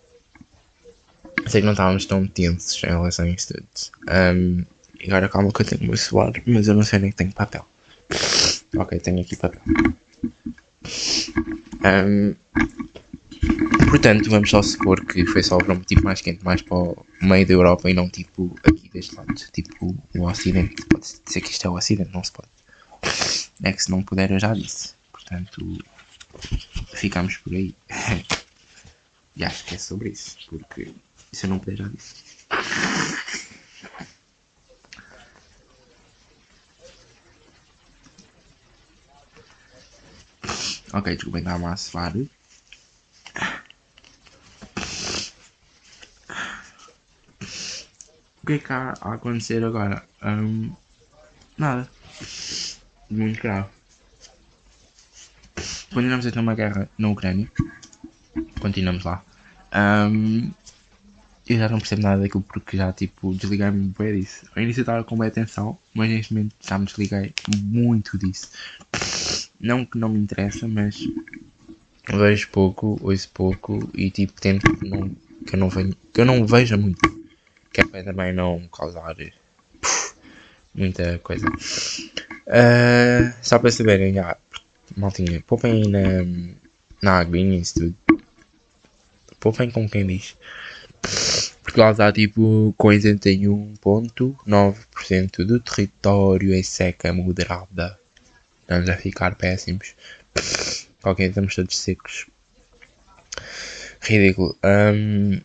sei 1.46 1.60
que 1.60 1.66
não 1.66 1.72
estávamos 1.72 2.06
tão 2.06 2.26
tensos 2.26 2.82
em 2.82 2.88
relação 2.88 3.24
a 3.24 3.28
isso 3.28 3.54
tudo. 3.54 3.66
Um, 4.08 4.64
agora 5.06 5.28
calma 5.28 5.52
que 5.52 5.62
eu 5.62 5.66
tenho 5.66 5.82
o 5.82 5.86
meu 5.86 5.96
suor, 5.96 6.32
mas 6.46 6.68
eu 6.68 6.74
não 6.74 6.82
sei 6.82 6.98
nem 6.98 7.10
que 7.10 7.16
tenho 7.16 7.32
papel. 7.32 7.66
Ok, 8.76 8.98
tenho 9.00 9.20
aqui 9.20 9.36
papel. 9.36 9.60
Um, 11.84 12.34
portanto, 13.90 14.30
vamos 14.30 14.50
só 14.50 14.62
supor 14.62 15.04
que 15.04 15.24
foi 15.26 15.42
só 15.42 15.56
o 15.56 15.60
verão 15.60 15.80
tipo 15.80 16.04
mais 16.04 16.20
quente, 16.20 16.44
mais 16.44 16.62
para 16.62 16.76
o 16.76 17.06
meio 17.22 17.46
da 17.46 17.52
Europa 17.52 17.90
e 17.90 17.94
não 17.94 18.08
tipo 18.08 18.54
aqui 18.64 18.88
deste 18.90 19.14
lado, 19.14 19.34
tipo 19.52 19.96
o 20.16 20.22
Ocidente. 20.24 20.84
Pode 20.86 21.06
dizer 21.24 21.40
que 21.40 21.50
isto 21.50 21.66
é 21.66 21.70
o 21.70 21.74
Ocidente, 21.74 22.12
não 22.12 22.24
se 22.24 22.32
pode. 22.32 22.48
É 23.62 23.72
que 23.72 23.82
se 23.82 23.90
não 23.90 24.02
puder 24.02 24.30
eu 24.30 24.38
já 24.38 24.52
disse. 24.52 24.94
Portanto, 25.12 25.78
ficamos 26.94 27.36
por 27.38 27.54
aí. 27.54 27.74
e 29.36 29.44
acho 29.44 29.64
que 29.64 29.74
é 29.74 29.78
sobre 29.78 30.10
isso, 30.10 30.36
porque 30.48 30.92
se 31.32 31.46
eu 31.46 31.50
não 31.50 31.58
puder 31.58 31.76
já 31.78 31.88
disse. 31.88 32.14
Ok, 40.92 41.14
desculpem, 41.14 41.42
dá-me 41.42 41.66
a 41.66 41.76
suar. 41.76 42.14
O 48.42 48.46
que 48.46 48.52
é 48.54 48.58
que 48.58 48.72
há 48.72 48.96
a 49.00 49.14
acontecer 49.14 49.64
agora? 49.64 50.04
Um, 50.22 50.72
nada. 51.58 51.88
Muito 53.10 53.42
grave. 53.42 53.68
Continuamos 55.92 56.26
a 56.26 56.30
ter 56.30 56.38
uma 56.38 56.54
guerra 56.54 56.88
na 56.98 57.08
Ucrânia. 57.08 57.50
Continuamos 58.60 59.04
lá. 59.04 59.24
Um, 59.74 60.52
eu 61.48 61.58
já 61.58 61.68
não 61.68 61.78
percebo 61.78 62.02
nada 62.02 62.22
daquilo 62.22 62.42
porque 62.42 62.76
já 62.76 62.92
tipo 62.92 63.34
desliguei-me 63.34 63.94
bem 63.96 64.20
disso. 64.20 64.46
Ao 64.54 64.62
início 64.62 64.80
eu 64.80 64.82
estava 64.82 65.04
com 65.04 65.16
boa 65.16 65.28
atenção, 65.28 65.78
mas 65.94 66.08
neste 66.08 66.34
momento 66.34 66.54
já 66.60 66.78
me 66.78 66.86
desliguei 66.86 67.34
muito 67.48 68.18
disso. 68.18 68.50
Não 69.60 69.84
que 69.84 69.98
não 69.98 70.08
me 70.08 70.18
interessa, 70.18 70.66
mas 70.68 70.98
vejo 72.08 72.48
pouco, 72.50 72.98
ouço 73.02 73.28
pouco 73.30 73.90
e 73.94 74.10
tipo 74.10 74.40
tento 74.40 74.74
que, 74.76 74.88
não, 74.88 75.10
que 75.46 75.54
eu 75.54 75.58
não 75.58 75.68
venho, 75.68 75.94
que 76.12 76.20
eu 76.20 76.24
não 76.24 76.46
veja 76.46 76.76
muito. 76.76 77.16
Que 77.72 77.80
é 77.80 77.84
para 77.84 78.04
também 78.04 78.32
não 78.32 78.68
causar 78.68 79.16
puf, 79.80 80.14
muita 80.74 81.18
coisa. 81.18 81.48
Uh, 81.48 83.34
só 83.42 83.58
para 83.58 83.72
saberem, 83.72 84.14
já, 84.14 84.36
maltinha, 84.96 85.42
poupem 85.46 85.88
na, 85.88 86.24
na 87.02 87.18
aguinha 87.18 87.58
isso 87.58 87.80
tudo. 87.80 87.96
Poupem 89.40 89.70
como 89.70 89.88
quem 89.88 90.06
diz. 90.06 90.36
Portugal 91.62 91.92
está 91.92 92.12
tipo 92.12 92.74
com 92.76 92.88
81,9% 92.88 95.44
do 95.44 95.60
território 95.60 96.52
em 96.54 96.62
seca 96.62 97.12
moderada. 97.12 97.98
Estamos 98.66 98.90
a 98.90 98.96
ficar 98.96 99.36
péssimos. 99.36 99.94
Ok, 101.04 101.24
estamos 101.24 101.54
todos 101.54 101.78
secos. 101.78 102.26
Ridículo. 104.00 104.58
Um, 104.64 105.40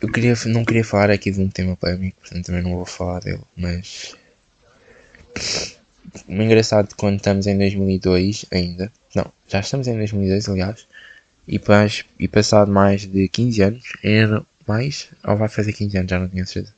eu 0.00 0.10
queria, 0.10 0.34
não 0.46 0.64
queria 0.64 0.82
falar 0.82 1.10
aqui 1.10 1.30
de 1.30 1.38
um 1.38 1.50
tema 1.50 1.76
polémico, 1.76 2.18
portanto 2.20 2.46
também 2.46 2.62
não 2.62 2.76
vou 2.76 2.86
falar 2.86 3.20
dele, 3.20 3.42
mas. 3.54 4.16
O 6.26 6.32
engraçado 6.32 6.94
quando 6.96 7.18
estamos 7.18 7.46
em 7.46 7.58
2002 7.58 8.46
ainda. 8.50 8.90
Não, 9.14 9.30
já 9.46 9.60
estamos 9.60 9.86
em 9.88 9.96
2002, 9.98 10.48
aliás. 10.48 10.86
E, 11.46 11.60
e 12.18 12.28
passado 12.28 12.72
mais 12.72 13.02
de 13.02 13.28
15 13.28 13.62
anos, 13.62 13.82
era 14.02 14.42
mais, 14.66 15.10
ou 15.22 15.36
vai 15.36 15.50
fazer 15.50 15.74
15 15.74 15.98
anos, 15.98 16.10
já 16.10 16.18
não 16.18 16.28
tenho 16.28 16.46
certeza 16.46 16.74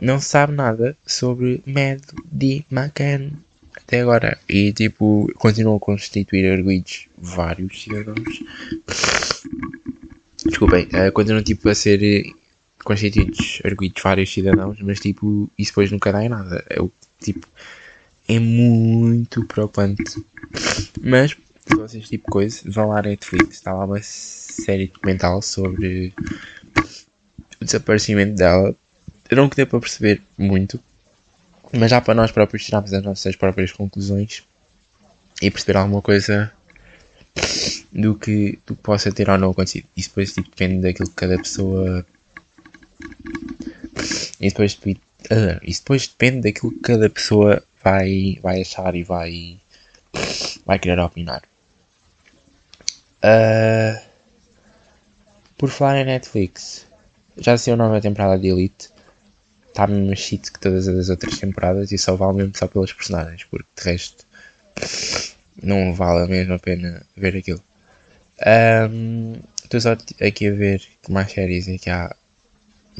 não 0.00 0.20
sabe 0.20 0.54
nada 0.54 0.96
sobre 1.06 1.62
Mad 1.66 2.00
D. 2.24 2.64
McCann 2.70 3.32
até 3.76 4.00
agora. 4.00 4.38
E 4.48 4.72
tipo, 4.72 5.30
continuam 5.36 5.76
a 5.76 5.80
constituir 5.80 6.50
arguidos 6.50 7.08
vários 7.18 7.82
cidadãos. 7.82 8.40
Desculpem, 10.44 10.84
uh, 10.86 11.12
continuam 11.12 11.42
tipo 11.42 11.68
a 11.68 11.74
ser 11.74 12.02
eh, 12.02 12.30
constituídos 12.82 13.60
arguidos 13.64 14.02
vários 14.02 14.32
cidadãos, 14.32 14.78
mas 14.80 15.00
tipo, 15.00 15.50
isso 15.58 15.70
depois 15.72 15.90
nunca 15.90 16.12
dá 16.12 16.24
em 16.24 16.28
nada. 16.28 16.64
É 16.70 16.80
o 16.80 16.90
tipo, 17.20 17.46
é 18.26 18.38
muito 18.38 19.44
preocupante. 19.44 20.24
Mas, 21.02 21.32
se 21.66 21.76
vocês 21.76 22.08
tipo 22.08 22.30
coisa, 22.30 22.62
vão 22.64 22.88
lá 22.88 23.02
na 23.02 23.10
Netflix, 23.10 23.56
está 23.56 23.72
lá 23.72 23.84
uma 23.84 24.00
série 24.02 24.86
documental 24.86 25.42
sobre 25.42 26.14
o 27.60 27.64
desaparecimento 27.64 28.34
dela 28.36 28.74
não 29.36 29.48
deu 29.48 29.66
para 29.66 29.80
perceber 29.80 30.22
muito, 30.36 30.80
mas 31.72 31.90
já 31.90 32.00
para 32.00 32.14
nós 32.14 32.32
próprios 32.32 32.64
tirarmos 32.64 32.92
as 32.92 33.02
nossas 33.02 33.36
próprias 33.36 33.72
conclusões 33.72 34.42
e 35.40 35.50
perceber 35.50 35.78
alguma 35.78 36.02
coisa 36.02 36.52
do 37.92 38.14
que, 38.14 38.58
do 38.66 38.74
que 38.74 38.82
possa 38.82 39.12
ter 39.12 39.28
ou 39.30 39.38
não 39.38 39.50
acontecido. 39.50 39.86
Isso 39.96 40.08
depois 40.08 40.32
tipo, 40.32 40.50
depende 40.50 40.82
daquilo 40.82 41.08
que 41.08 41.14
cada 41.14 41.36
pessoa. 41.38 42.06
E 44.40 44.48
depois, 44.48 44.74
uh, 44.74 45.60
isso 45.62 45.82
depois 45.82 46.08
depende 46.08 46.40
daquilo 46.42 46.72
que 46.72 46.80
cada 46.80 47.08
pessoa 47.08 47.62
vai, 47.82 48.38
vai 48.42 48.62
achar 48.62 48.94
e 48.94 49.02
vai, 49.02 49.58
vai 50.66 50.78
querer 50.78 50.98
opinar. 50.98 51.42
Uh, 53.22 54.00
por 55.56 55.68
falar 55.68 56.00
em 56.00 56.06
Netflix, 56.06 56.86
já 57.36 57.56
saiu 57.56 57.74
a 57.74 57.76
nova 57.76 58.00
temporada 58.00 58.38
de 58.38 58.48
Elite 58.48 58.88
está 59.70 59.86
mesmo 59.86 60.14
shit 60.16 60.52
que 60.52 60.60
todas 60.60 60.86
as 60.86 61.08
outras 61.08 61.38
temporadas 61.38 61.92
e 61.92 61.98
só 61.98 62.16
vale 62.16 62.38
mesmo 62.38 62.52
só 62.56 62.66
pelos 62.66 62.92
personagens, 62.92 63.44
porque 63.44 63.68
de 63.76 63.82
resto 63.90 64.26
não 65.62 65.94
vale 65.94 66.24
a 66.24 66.26
mesma 66.26 66.58
pena 66.58 67.02
ver 67.16 67.36
aquilo. 67.36 67.62
Estou 68.36 69.78
um, 69.78 69.80
só 69.80 69.92
aqui 69.92 70.48
a 70.48 70.52
ver 70.52 70.82
que 71.02 71.12
mais 71.12 71.32
séries 71.32 71.68
é 71.68 71.78
que 71.78 71.90
há. 71.90 72.14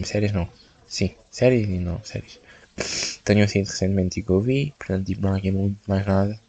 Séries 0.05 0.33
não. 0.33 0.49
Sim, 0.87 1.15
séries 1.31 1.69
e 1.69 1.79
não 1.79 2.03
séries. 2.05 2.39
Tenho 3.25 3.47
sido 3.49 3.67
recentemente 3.67 4.23
que 4.23 4.31
eu 4.31 4.41
vi, 4.41 4.75
portanto 4.79 5.07
tipo, 5.07 5.23
não 5.23 5.35
há 5.35 5.37
aqui 5.37 5.51
muito 5.51 5.79
mais 5.87 6.07
nada 6.07 6.41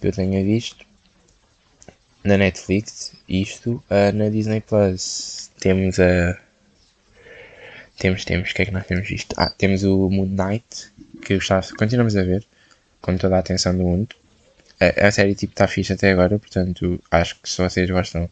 que 0.00 0.06
eu 0.06 0.12
tenha 0.12 0.42
visto. 0.42 0.86
Na 2.24 2.36
Netflix, 2.36 3.12
isto, 3.28 3.82
uh, 3.90 4.12
na 4.14 4.28
Disney 4.28 4.60
Plus 4.60 5.50
temos 5.60 5.98
a 5.98 6.38
temos, 7.98 8.24
temos, 8.24 8.50
o 8.50 8.54
que 8.54 8.62
é 8.62 8.66
que 8.66 8.72
nós 8.72 8.86
temos 8.86 9.08
visto? 9.08 9.34
Ah, 9.36 9.50
temos 9.50 9.82
o 9.84 10.08
Moon 10.08 10.26
Knight, 10.26 10.92
que 11.22 11.38
continuamos 11.76 12.16
a 12.16 12.22
ver, 12.22 12.44
com 13.00 13.16
toda 13.16 13.36
a 13.36 13.40
atenção 13.40 13.76
do 13.76 13.84
mundo. 13.84 14.14
A, 14.80 15.08
a 15.08 15.10
série 15.10 15.34
tipo 15.34 15.52
está 15.52 15.66
fixe 15.66 15.92
até 15.92 16.12
agora, 16.12 16.38
portanto 16.38 17.00
acho 17.10 17.36
que 17.40 17.48
se 17.48 17.60
vocês 17.60 17.90
gostam 17.90 18.30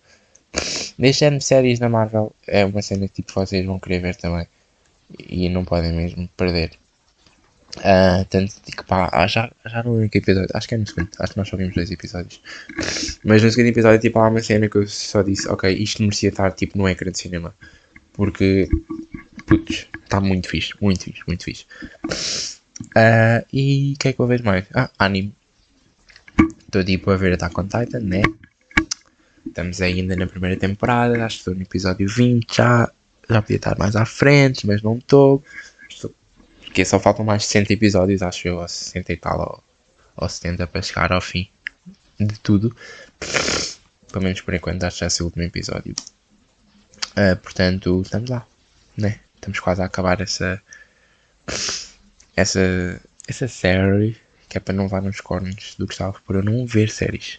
deste 0.99 1.25
ano 1.25 1.39
de 1.39 1.45
séries 1.45 1.79
da 1.79 1.89
Marvel, 1.89 2.35
é 2.47 2.65
uma 2.65 2.83
cena 2.83 3.09
que 3.09 3.15
tipo 3.15 3.33
vocês 3.33 3.65
vão 3.67 3.79
querer 3.79 4.01
ver 4.01 4.17
também. 4.17 4.47
E 5.29 5.49
não 5.49 5.65
podem 5.65 5.93
mesmo 5.93 6.29
perder. 6.37 6.71
Uh, 7.79 8.25
tanto 8.31 8.55
que 8.65 8.85
pá, 8.85 9.11
ah, 9.13 9.27
já, 9.27 9.51
já 9.67 9.83
no 9.83 9.95
único 9.95 10.17
episódio, 10.17 10.49
acho 10.55 10.67
que 10.67 10.75
é 10.75 10.79
no 10.79 10.87
segundo, 10.87 11.11
acho 11.19 11.33
que 11.33 11.39
nós 11.39 11.49
só 11.49 11.57
vimos 11.57 11.75
dois 11.75 11.91
episódios. 11.91 12.41
Mas 13.23 13.43
no 13.43 13.51
segundo 13.51 13.69
episódio, 13.69 14.01
tipo, 14.01 14.19
há 14.19 14.29
uma 14.29 14.43
cena 14.43 14.69
que 14.69 14.77
eu 14.77 14.87
só 14.87 15.23
disse, 15.23 15.47
ok, 15.49 15.71
isto 15.75 16.03
merecia 16.03 16.31
estar 16.31 16.53
tipo 16.53 16.79
no 16.79 16.89
ecrã 16.89 17.11
de 17.11 17.19
cinema. 17.19 17.55
Porque, 18.15 18.69
putz, 19.47 19.87
está 20.03 20.21
muito 20.21 20.49
fixe, 20.49 20.75
muito 20.81 21.05
fixe, 21.05 21.23
muito 21.27 21.45
fixe. 21.45 21.65
Uh, 22.95 23.47
e 23.53 23.95
o 23.95 23.99
que 23.99 24.09
é 24.09 24.13
que 24.13 24.21
eu 24.21 24.27
vejo 24.27 24.45
mais? 24.45 24.67
Ah, 24.75 24.91
anime. 24.99 25.35
Estou 26.67 26.85
tipo 26.85 27.11
a 27.11 27.17
ver 27.17 27.33
Attack 27.33 27.59
on 27.59 27.65
Titan, 27.65 28.01
né? 28.01 28.23
Estamos 29.47 29.81
ainda 29.81 30.15
na 30.17 30.27
primeira 30.27 30.57
temporada, 30.57 31.25
acho 31.25 31.37
que 31.37 31.41
estou 31.41 31.55
no 31.55 31.63
episódio 31.63 32.09
20 32.09 32.55
já. 32.55 32.91
Já 33.29 33.43
podia 33.43 33.57
estar 33.57 33.79
mais 33.79 33.97
à 33.97 34.05
frente, 34.05 34.67
mas 34.67 34.83
não 34.83 34.99
estou. 34.99 35.43
Porque 36.65 36.85
só 36.85 37.01
faltam 37.01 37.25
mais 37.25 37.45
60 37.47 37.73
episódios, 37.73 38.23
acho 38.23 38.47
eu, 38.47 38.59
ou 38.59 38.69
60 38.69 39.13
e 39.13 39.17
tal, 39.17 39.41
ou, 39.41 40.25
ou 40.25 40.29
70 40.29 40.67
para 40.67 40.83
chegar 40.83 41.11
ao 41.11 41.21
fim 41.21 41.49
de 42.21 42.39
tudo. 42.41 42.77
Pelo 44.13 44.25
menos 44.25 44.43
por 44.43 44.55
enquanto, 44.55 44.85
acho 44.85 44.99
que 44.99 45.05
é 45.05 45.09
o 45.23 45.25
último 45.25 45.43
episódio. 45.43 45.95
Uh, 47.13 47.37
portanto, 47.43 48.03
estamos 48.05 48.29
lá, 48.29 48.47
né? 48.97 49.21
Estamos 49.47 49.61
quase 49.61 49.81
a 49.81 49.85
acabar 49.85 50.21
essa. 50.21 50.61
Essa. 52.35 53.01
Essa 53.29 53.47
série. 53.47 54.17
Que 54.49 54.59
é 54.59 54.61
para 54.61 54.75
não 54.75 54.85
levar 54.85 55.03
nos 55.03 55.21
cornos 55.21 55.77
do 55.79 55.87
Gustavo 55.87 56.21
por 56.27 56.37
eu 56.37 56.43
não 56.43 56.67
ver 56.67 56.91
séries. 56.91 57.39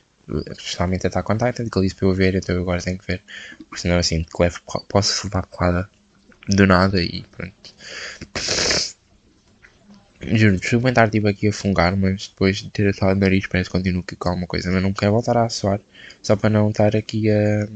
Especialmente 0.52 1.08
Attack 1.08 1.30
on 1.32 1.38
Titan, 1.38 1.70
que 1.70 1.78
ele 1.78 1.88
disse 1.88 1.96
para 1.96 2.08
eu 2.08 2.14
ver, 2.14 2.36
então 2.36 2.56
eu 2.56 2.62
agora 2.62 2.82
tenho 2.82 2.98
que 2.98 3.08
ver. 3.08 3.22
Porque 3.58 3.82
senão 3.82 3.98
assim, 3.98 4.26
levo, 4.40 4.60
posso 4.90 5.28
levar 5.28 5.46
colada 5.46 5.90
do 6.50 6.68
nada 6.68 7.02
e 7.02 7.24
pronto. 7.24 7.74
Juro, 10.22 10.58
desculpa 10.58 10.82
comentar 10.82 11.10
tipo 11.10 11.28
aqui 11.28 11.48
a 11.48 11.54
fungar, 11.54 11.96
mas 11.96 12.28
depois 12.28 12.58
de 12.58 12.70
ter 12.70 12.90
atado 12.90 13.18
o 13.18 13.22
nariz 13.22 13.48
parece 13.48 13.70
que 13.70 13.78
continuo 13.78 14.04
com 14.18 14.30
alguma 14.30 14.48
coisa. 14.48 14.72
Mas 14.72 14.84
não 14.84 14.94
quero 14.94 15.14
voltar 15.14 15.38
a 15.38 15.50
suar, 15.50 15.80
só 16.22 16.36
para 16.36 16.50
não 16.50 16.70
estar 16.70 16.96
aqui 16.96 17.30
a. 17.30 17.68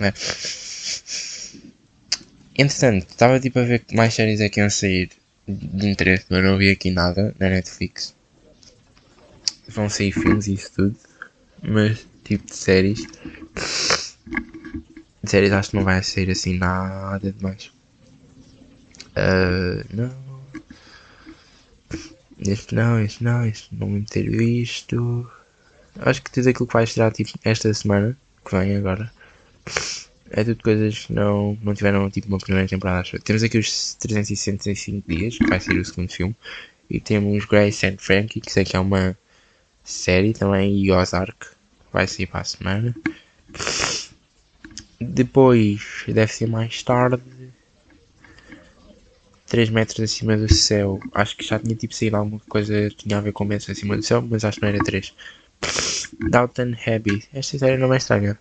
É. 0.00 0.12
Entretanto, 2.58 3.06
estava 3.08 3.38
tipo 3.38 3.60
a 3.60 3.62
ver 3.62 3.78
que 3.84 3.94
mais 3.94 4.12
séries 4.14 4.40
é 4.40 4.48
que 4.48 4.58
iam 4.58 4.68
sair 4.68 5.10
de 5.46 5.88
interesse, 5.88 6.26
mas 6.28 6.42
não 6.42 6.58
vi 6.58 6.70
aqui 6.70 6.90
nada 6.90 7.32
na 7.38 7.48
Netflix. 7.48 8.12
Vão 9.68 9.88
sair 9.88 10.10
filmes 10.10 10.48
e 10.48 10.54
isso 10.54 10.72
tudo, 10.74 10.96
mas 11.62 12.04
tipo 12.24 12.44
de 12.46 12.56
séries. 12.56 13.06
De 15.22 15.30
séries 15.30 15.52
acho 15.52 15.70
que 15.70 15.76
não 15.76 15.84
vai 15.84 16.02
sair 16.02 16.30
assim 16.30 16.58
nada 16.58 17.30
demais. 17.30 17.70
Uh, 19.16 19.84
não. 19.94 20.28
Este 22.40 22.74
não, 22.74 23.00
este 23.00 23.22
não, 23.22 23.46
este 23.46 23.74
não 23.74 23.86
me 23.88 24.00
meter 24.00 24.26
isto. 24.26 25.30
Acho 26.00 26.22
que 26.22 26.30
tudo 26.32 26.48
aquilo 26.48 26.66
que 26.66 26.74
vai 26.74 26.84
estrear 26.84 27.12
tipo, 27.12 27.30
esta 27.44 27.72
semana, 27.72 28.16
que 28.44 28.56
vem 28.56 28.76
agora, 28.76 29.12
é 30.30 30.44
tudo 30.44 30.62
coisas 30.62 31.06
que 31.06 31.12
não, 31.12 31.56
não 31.62 31.74
tiveram 31.74 32.10
tipo 32.10 32.28
uma 32.28 32.38
primeira 32.38 32.68
temporada. 32.68 33.00
Acho. 33.00 33.18
Temos 33.20 33.42
aqui 33.42 33.58
os 33.58 33.94
365 33.94 35.08
dias, 35.08 35.38
que 35.38 35.46
vai 35.46 35.60
ser 35.60 35.78
o 35.78 35.84
segundo 35.84 36.12
filme, 36.12 36.34
e 36.88 37.00
temos 37.00 37.44
Grace 37.44 37.86
and 37.86 37.96
Frankie, 37.98 38.40
que 38.40 38.52
sei 38.52 38.64
que 38.64 38.76
é 38.76 38.80
uma 38.80 39.16
série 39.84 40.32
também, 40.32 40.78
e 40.78 40.90
Ozark, 40.90 41.46
vai 41.92 42.06
sair 42.06 42.26
para 42.26 42.40
a 42.40 42.44
semana. 42.44 42.94
Depois, 45.00 46.04
deve 46.06 46.32
ser 46.32 46.46
mais 46.46 46.82
tarde, 46.82 47.22
3 49.46 49.70
metros 49.70 50.00
acima 50.00 50.36
do 50.36 50.52
céu. 50.52 51.00
Acho 51.14 51.36
que 51.36 51.44
já 51.44 51.58
tinha 51.58 51.74
tipo 51.74 51.94
saído 51.94 52.16
alguma 52.16 52.40
coisa 52.48 52.90
que 52.90 52.96
tinha 52.96 53.18
a 53.18 53.20
ver 53.20 53.32
com 53.32 53.44
metros 53.44 53.70
acima 53.70 53.96
do 53.96 54.02
céu, 54.02 54.20
mas 54.22 54.44
acho 54.44 54.58
que 54.58 54.62
não 54.62 54.68
era 54.68 54.84
3. 54.84 55.14
Dalton 56.28 56.74
Abbey. 56.86 57.24
Esta 57.32 57.58
série 57.58 57.78
não 57.78 57.92
é 57.94 57.96
estranha. 57.96 58.38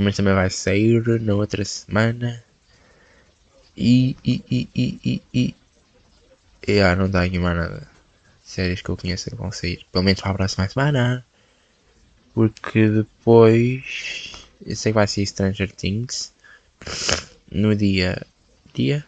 Mas 0.00 0.16
também 0.16 0.32
vai 0.32 0.48
sair 0.48 1.20
na 1.20 1.34
outra 1.34 1.62
semana. 1.62 2.42
E. 3.76 4.16
e. 4.24 4.42
e. 4.50 4.68
e. 4.74 5.00
e. 5.04 5.22
e. 5.34 5.54
e 6.66 6.80
ah, 6.80 6.96
não 6.96 7.10
dá 7.10 7.22
aqui 7.24 7.38
mais 7.38 7.54
nada. 7.54 7.86
Séries 8.42 8.80
que 8.80 8.88
eu 8.88 8.96
conheço 8.96 9.28
que 9.28 9.36
vão 9.36 9.52
sair. 9.52 9.84
Pelo 9.92 10.04
menos 10.04 10.22
para 10.22 10.30
a 10.30 10.34
próxima 10.34 10.66
semana. 10.68 11.22
Porque 12.32 12.88
depois. 12.88 14.46
Eu 14.64 14.74
sei 14.74 14.90
que 14.90 14.96
vai 14.96 15.06
ser 15.06 15.26
Stranger 15.26 15.70
Things 15.70 16.32
no 17.50 17.76
dia. 17.76 18.26
Dia? 18.72 19.04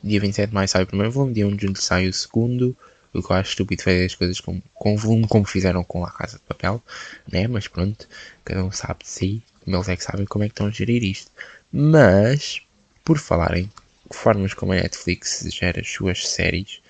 Dia 0.00 0.20
27 0.20 0.50
de 0.50 0.54
maio 0.54 0.68
sai 0.68 0.84
o 0.84 0.86
primeiro 0.86 1.10
volume, 1.10 1.34
dia 1.34 1.46
1 1.46 1.56
de 1.56 1.62
junho 1.66 1.76
sai 1.76 2.06
o 2.06 2.12
segundo. 2.12 2.76
O 3.12 3.22
que 3.22 3.32
eu 3.32 3.36
acho 3.36 3.50
estúpido 3.50 3.82
fazer 3.82 4.04
as 4.04 4.14
coisas 4.14 4.40
com, 4.40 4.60
com 4.74 4.96
volume 4.96 5.26
como 5.26 5.44
fizeram 5.44 5.82
com 5.82 6.04
a 6.04 6.10
Casa 6.10 6.38
de 6.38 6.44
Papel, 6.44 6.82
né? 7.30 7.48
Mas 7.48 7.66
pronto, 7.66 8.08
cada 8.44 8.64
um 8.64 8.70
sabe 8.70 9.04
de 9.04 9.10
si, 9.10 9.42
como 9.64 9.76
eles 9.76 9.88
é 9.88 9.96
que 9.96 10.04
sabem 10.04 10.26
como 10.26 10.44
é 10.44 10.48
que 10.48 10.52
estão 10.52 10.66
a 10.66 10.70
gerir 10.70 11.02
isto. 11.02 11.30
Mas, 11.72 12.62
por 13.04 13.18
falarem 13.18 13.70
formas 14.10 14.54
como 14.54 14.72
a 14.72 14.76
Netflix 14.76 15.46
gera 15.52 15.80
as 15.80 15.88
suas 15.88 16.26
séries, 16.28 16.80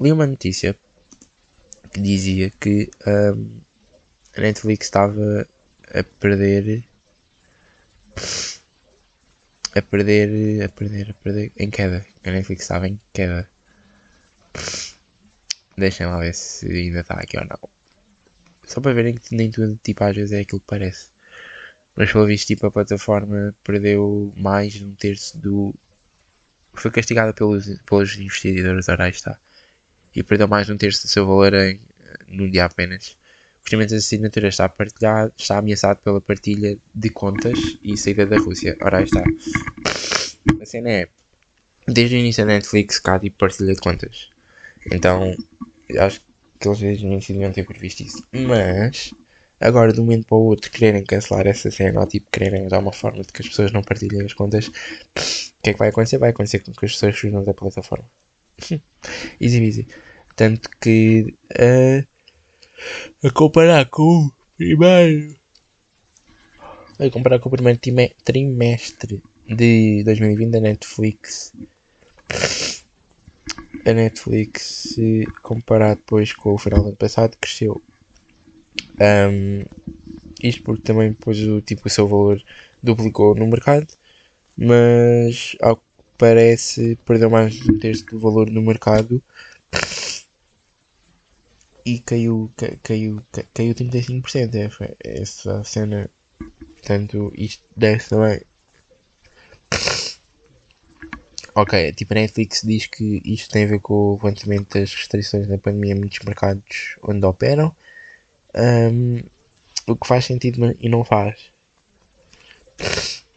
li 0.00 0.12
uma 0.12 0.26
notícia 0.26 0.78
que 1.92 2.00
dizia 2.00 2.50
que 2.50 2.90
um, 3.06 3.60
a 4.36 4.40
Netflix 4.40 4.86
estava 4.86 5.46
a 5.94 6.02
perder 6.20 6.84
a 9.74 9.82
perder, 9.82 10.62
a 10.64 10.68
perder, 10.68 11.10
a 11.10 11.14
perder, 11.14 11.52
em 11.58 11.70
queda. 11.70 12.06
A 12.24 12.30
Netflix 12.30 12.62
estava 12.62 12.88
em 12.88 12.98
queda. 13.12 13.48
Deixem 15.76 16.06
lá 16.06 16.18
ver 16.18 16.34
se 16.34 16.66
ainda 16.66 17.00
está 17.00 17.14
aqui 17.14 17.38
ou 17.38 17.44
não. 17.44 17.58
Só 18.66 18.80
para 18.80 18.92
verem 18.92 19.14
que 19.14 19.34
nem 19.34 19.50
tudo, 19.50 19.78
tipo, 19.82 20.02
às 20.04 20.16
vezes 20.16 20.32
é 20.32 20.40
aquilo 20.40 20.60
que 20.60 20.66
parece. 20.66 21.08
Mas 21.94 22.12
pelo 22.12 22.26
visto, 22.26 22.46
tipo, 22.46 22.66
a 22.66 22.70
plataforma 22.70 23.54
perdeu 23.62 24.32
mais 24.36 24.74
de 24.74 24.84
um 24.84 24.94
terço 24.94 25.38
do. 25.38 25.74
Foi 26.74 26.90
castigada 26.90 27.32
pelos, 27.32 27.68
pelos 27.86 28.16
investidores, 28.16 28.88
ora 28.88 29.08
está. 29.08 29.38
E 30.14 30.22
perdeu 30.22 30.48
mais 30.48 30.66
de 30.66 30.72
um 30.72 30.76
terço 30.76 31.02
do 31.02 31.08
seu 31.08 31.26
valor 31.26 31.54
em, 31.54 31.80
num 32.28 32.50
dia 32.50 32.64
apenas 32.64 33.16
procedimento 33.66 33.90
de 33.90 33.96
assinatura 33.96 34.48
está, 34.48 34.68
partilhado, 34.68 35.32
está 35.36 35.58
ameaçado 35.58 35.98
pela 35.98 36.20
partilha 36.20 36.78
de 36.94 37.10
contas 37.10 37.58
e 37.82 37.96
saída 37.96 38.24
da 38.24 38.38
Rússia. 38.38 38.76
Ora, 38.80 39.02
está. 39.02 39.24
A 40.62 40.64
cena 40.64 40.90
é, 40.90 41.08
desde 41.88 42.14
o 42.14 42.18
início 42.18 42.46
da 42.46 42.52
Netflix 42.52 43.00
cá 43.00 43.18
tipo 43.18 43.36
partilha 43.36 43.74
de 43.74 43.80
contas. 43.80 44.30
Então, 44.92 45.36
acho 45.98 46.20
que 46.58 46.68
eles 46.68 46.78
desde 46.78 47.06
o 47.06 47.08
início 47.08 47.34
deviam 47.34 47.52
ter 47.52 47.64
previsto 47.64 48.02
isso. 48.02 48.24
Mas, 48.32 49.12
agora 49.60 49.92
de 49.92 50.00
um 50.00 50.04
momento 50.04 50.26
para 50.26 50.36
o 50.36 50.44
outro 50.44 50.70
quererem 50.70 51.04
cancelar 51.04 51.46
essa 51.46 51.70
cena 51.70 52.00
ou 52.00 52.06
tipo 52.06 52.30
quererem 52.30 52.68
dar 52.68 52.78
uma 52.78 52.92
forma 52.92 53.22
de 53.22 53.32
que 53.32 53.42
as 53.42 53.48
pessoas 53.48 53.72
não 53.72 53.82
partilhem 53.82 54.24
as 54.24 54.32
contas, 54.32 54.68
o 54.68 54.72
que 55.62 55.70
é 55.70 55.72
que 55.72 55.78
vai 55.78 55.88
acontecer? 55.88 56.18
Vai 56.18 56.30
acontecer 56.30 56.60
com 56.60 56.72
que 56.72 56.84
as 56.84 56.92
pessoas 56.92 57.18
fujam 57.18 57.42
da 57.42 57.54
plataforma. 57.54 58.06
easy, 59.40 59.64
easy. 59.64 59.86
Tanto 60.34 60.70
que... 60.80 61.34
Uh, 61.52 62.06
a 63.22 63.30
comparar 63.30 63.86
com 63.86 64.26
o 64.26 64.32
primeiro. 64.56 65.36
A 66.98 67.10
comparar 67.10 67.38
com 67.38 67.48
o 67.48 67.52
primeiro 67.52 67.80
trimestre 68.24 69.22
de 69.48 70.02
2020 70.04 70.50
da 70.50 70.60
Netflix. 70.60 71.52
A 73.86 73.92
Netflix, 73.92 74.96
comparado 75.42 76.00
depois 76.00 76.32
com 76.32 76.54
o 76.54 76.58
final 76.58 76.80
do 76.80 76.88
ano 76.88 76.96
passado, 76.96 77.36
cresceu. 77.40 77.80
Um, 79.00 79.64
isto 80.42 80.62
porque 80.64 80.82
também 80.82 81.10
depois 81.10 81.38
o, 81.46 81.60
tipo, 81.60 81.86
o 81.86 81.90
seu 81.90 82.08
valor 82.08 82.42
duplicou 82.82 83.34
no 83.34 83.46
mercado, 83.46 83.86
mas 84.56 85.56
ao 85.60 85.76
que 85.76 85.82
parece 86.18 86.98
perdeu 87.04 87.30
mais 87.30 87.54
de 87.54 87.70
um 87.70 87.78
terço 87.78 88.04
do 88.06 88.18
valor 88.18 88.50
no 88.50 88.62
mercado 88.62 89.22
e 91.84 92.00
caiu, 92.00 92.50
caiu, 92.82 93.22
caiu 93.54 93.74
35%. 93.74 94.80
É, 94.80 95.20
essa 95.20 95.62
cena. 95.62 96.10
Portanto, 96.74 97.32
isto 97.36 97.62
desce 97.76 98.10
também. 98.10 98.40
Ok, 101.56 101.92
tipo 101.94 102.12
a 102.12 102.16
Netflix 102.16 102.60
diz 102.62 102.86
que 102.86 103.22
isto 103.24 103.50
tem 103.50 103.64
a 103.64 103.66
ver 103.66 103.80
com 103.80 103.94
o 103.94 104.14
levantamento 104.16 104.78
das 104.78 104.94
restrições 104.94 105.46
da 105.46 105.56
pandemia 105.56 105.92
em 105.92 105.98
muitos 105.98 106.18
mercados 106.18 106.98
onde 107.02 107.24
operam. 107.24 107.74
Um, 108.54 109.22
o 109.86 109.96
que 109.96 110.06
faz 110.06 110.26
sentido 110.26 110.76
e 110.78 110.88
não 110.88 111.02
faz. 111.02 111.50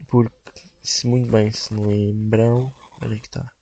Porque 0.09 0.35
se 0.83 1.07
muito 1.07 1.31
bem 1.31 1.49
se 1.51 1.73
lembram. 1.73 2.73
Onde 3.01 3.15
é 3.15 3.19
que 3.19 3.27
está? 3.27 3.53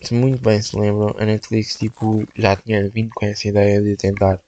se 0.00 0.14
muito 0.14 0.42
bem 0.42 0.62
se 0.62 0.74
lembram, 0.74 1.14
a 1.18 1.24
Netflix 1.26 1.76
tipo, 1.76 2.26
já 2.34 2.56
tinha 2.56 2.88
vindo 2.88 3.12
com 3.14 3.26
essa 3.26 3.46
ideia 3.46 3.82
de 3.82 3.96
tentar 3.96 4.40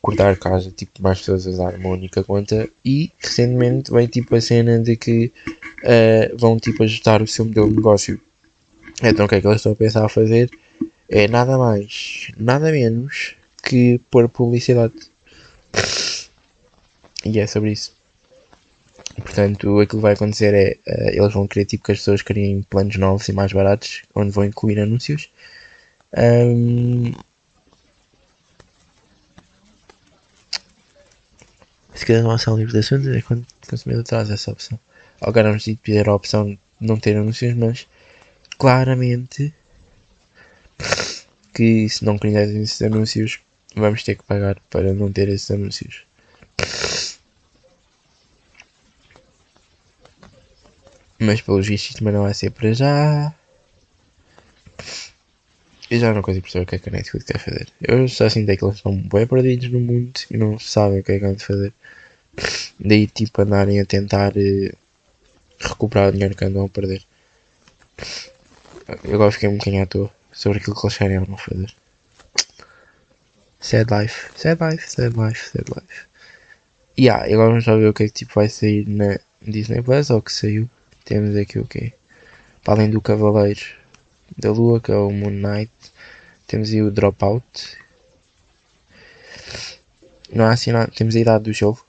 cortar 0.00 0.36
casa, 0.36 0.70
tipo, 0.70 1.02
mais 1.02 1.18
pessoas 1.18 1.46
usar 1.46 1.74
uma 1.74 1.90
única 1.90 2.22
conta 2.22 2.68
e 2.84 3.12
recentemente 3.18 3.90
veio 3.90 4.08
tipo 4.08 4.34
a 4.34 4.40
cena 4.40 4.78
de 4.78 4.96
que 4.96 5.32
uh, 5.84 6.36
vão 6.36 6.58
tipo 6.58 6.82
ajustar 6.82 7.22
o 7.22 7.26
seu 7.26 7.44
modelo 7.44 7.68
de 7.68 7.76
negócio. 7.76 8.20
Então 9.02 9.26
o 9.26 9.28
que 9.28 9.36
é 9.36 9.40
que 9.40 9.46
eles 9.46 9.56
estão 9.56 9.72
a 9.72 9.76
pensar 9.76 10.04
a 10.04 10.08
fazer? 10.08 10.50
É 11.08 11.28
nada 11.28 11.58
mais, 11.58 12.28
nada 12.36 12.72
menos 12.72 13.36
que 13.62 14.00
pôr 14.10 14.28
publicidade. 14.28 14.94
E 17.24 17.38
é 17.38 17.46
sobre 17.46 17.72
isso. 17.72 17.94
Portanto, 19.16 19.80
aquilo 19.80 20.00
que 20.00 20.02
vai 20.02 20.14
acontecer 20.14 20.54
é 20.54 20.78
uh, 20.90 21.22
eles 21.22 21.32
vão 21.32 21.46
querer 21.46 21.66
tipo 21.66 21.84
que 21.84 21.92
as 21.92 21.98
pessoas 21.98 22.22
criem 22.22 22.62
planos 22.62 22.96
novos 22.96 23.28
e 23.28 23.32
mais 23.32 23.52
baratos, 23.52 24.02
onde 24.14 24.30
vão 24.30 24.44
incluir 24.44 24.80
anúncios. 24.80 25.30
Um, 26.16 27.12
se 31.94 32.04
quiser 32.06 32.26
ação 32.26 32.56
livre 32.56 32.72
de 32.72 32.78
assuntos, 32.80 33.08
é 33.08 33.22
quando 33.22 33.42
o 33.42 33.70
consumidor 33.70 34.04
traz 34.04 34.30
essa 34.30 34.50
opção. 34.50 34.78
Agora 35.26 35.48
vamos 35.48 35.64
pedir 35.64 36.06
a 36.06 36.14
opção 36.14 36.50
de 36.50 36.58
não 36.80 36.98
ter 36.98 37.16
anúncios, 37.16 37.54
mas 37.54 37.86
claramente 38.58 39.54
que 41.54 41.88
se 41.88 42.04
não 42.04 42.18
quiserem 42.18 42.62
esses 42.62 42.82
anúncios, 42.82 43.40
vamos 43.74 44.02
ter 44.02 44.16
que 44.16 44.22
pagar 44.24 44.60
para 44.68 44.92
não 44.92 45.10
ter 45.10 45.28
esses 45.30 45.50
anúncios. 45.50 46.04
Mas 51.18 51.40
pelos 51.40 51.66
vistos 51.66 51.96
também 51.96 52.12
não 52.12 52.24
vai 52.24 52.34
ser 52.34 52.50
para 52.50 52.74
já. 52.74 53.34
Eu 55.90 56.00
já 56.00 56.12
não 56.12 56.20
consigo 56.20 56.42
perceber 56.42 56.64
o 56.64 56.66
que 56.66 56.74
é 56.74 56.78
que 56.78 56.88
a 56.90 56.92
Netflix 56.92 57.24
quer 57.24 57.38
fazer. 57.38 57.68
Eu 57.80 58.06
só 58.08 58.28
sinto 58.28 58.50
é 58.50 58.56
que 58.56 58.64
eles 58.64 58.76
estão 58.76 58.94
bem 58.94 59.26
perdidos 59.26 59.70
no 59.70 59.80
mundo 59.80 60.12
e 60.30 60.36
não 60.36 60.58
sabem 60.58 61.00
o 61.00 61.02
que 61.02 61.12
é 61.12 61.18
que 61.18 61.24
vão 61.24 61.38
fazer. 61.38 61.72
Daí 62.78 63.06
tipo 63.06 63.40
andarem 63.40 63.80
a 63.80 63.86
tentar 63.86 64.32
uh, 64.36 64.83
recuperar 65.68 66.08
o 66.08 66.12
dinheiro 66.12 66.36
que 66.36 66.44
andam 66.44 66.64
a 66.64 66.68
perder. 66.68 67.02
Eu 69.02 69.14
agora 69.14 69.32
fiquei 69.32 69.48
um 69.48 69.56
bocadinho 69.56 69.82
à 69.82 69.86
toa 69.86 70.10
sobre 70.32 70.58
aquilo 70.58 70.76
que 70.76 70.86
eles 70.86 70.98
querem 70.98 71.18
ou 71.18 71.26
não 71.26 71.36
fazer. 71.36 71.74
Sad 73.60 73.90
life, 73.90 74.30
sad 74.36 74.62
life, 74.62 74.90
sad 74.90 75.16
life, 75.16 75.48
sad 75.48 75.64
life. 75.68 76.06
E 76.96 77.02
yeah, 77.02 77.24
agora 77.24 77.48
vamos 77.48 77.64
já 77.64 77.74
ver 77.76 77.88
o 77.88 77.94
que 77.94 78.04
é 78.04 78.06
que 78.06 78.12
tipo 78.12 78.34
vai 78.34 78.48
sair 78.48 78.86
na 78.88 79.18
Disney 79.42 79.82
Plus 79.82 80.10
ou 80.10 80.22
que 80.22 80.32
saiu. 80.32 80.68
Temos 81.04 81.34
aqui 81.36 81.58
o 81.58 81.66
quê? 81.66 81.92
Para 82.62 82.74
além 82.74 82.90
do 82.90 83.00
Cavaleiro 83.00 83.60
da 84.36 84.52
Lua, 84.52 84.80
que 84.80 84.90
é 84.90 84.96
o 84.96 85.10
Moon 85.10 85.30
Knight, 85.30 85.72
temos 86.46 86.70
aí 86.70 86.82
o 86.82 86.90
Dropout. 86.90 87.78
Não 90.32 90.44
há 90.44 90.52
assim 90.52 90.72
nada. 90.72 90.90
Temos 90.94 91.16
a 91.16 91.20
idade 91.20 91.44
do 91.44 91.52
jogo. 91.52 91.84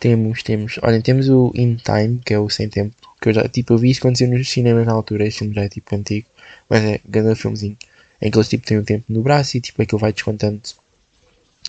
Temos, 0.00 0.42
temos. 0.42 0.78
Olha, 0.82 1.02
temos 1.02 1.28
o 1.28 1.52
In 1.54 1.76
Time, 1.76 2.20
que 2.24 2.32
é 2.32 2.38
o 2.38 2.48
Sem 2.48 2.70
Tempo. 2.70 2.96
Que 3.20 3.28
eu 3.28 3.34
já, 3.34 3.46
tipo, 3.46 3.74
eu 3.74 3.78
vi 3.78 3.90
isso 3.90 4.00
acontecer 4.00 4.26
nos 4.26 4.48
cinemas 4.48 4.86
na 4.86 4.92
altura. 4.92 5.26
Este 5.26 5.40
filme 5.40 5.54
já 5.54 5.62
é 5.64 5.68
tipo 5.68 5.94
antigo. 5.94 6.26
Mas 6.70 6.82
é 6.82 7.00
grande 7.06 7.38
filmezinho. 7.38 7.76
Em 8.22 8.30
que 8.30 8.38
eles 8.38 8.48
tipo 8.48 8.66
têm 8.66 8.78
o 8.78 8.82
tempo 8.82 9.04
no 9.10 9.22
braço 9.22 9.58
e 9.58 9.60
tipo 9.60 9.82
aquilo 9.82 9.98
vai 9.98 10.12
descontando. 10.12 10.62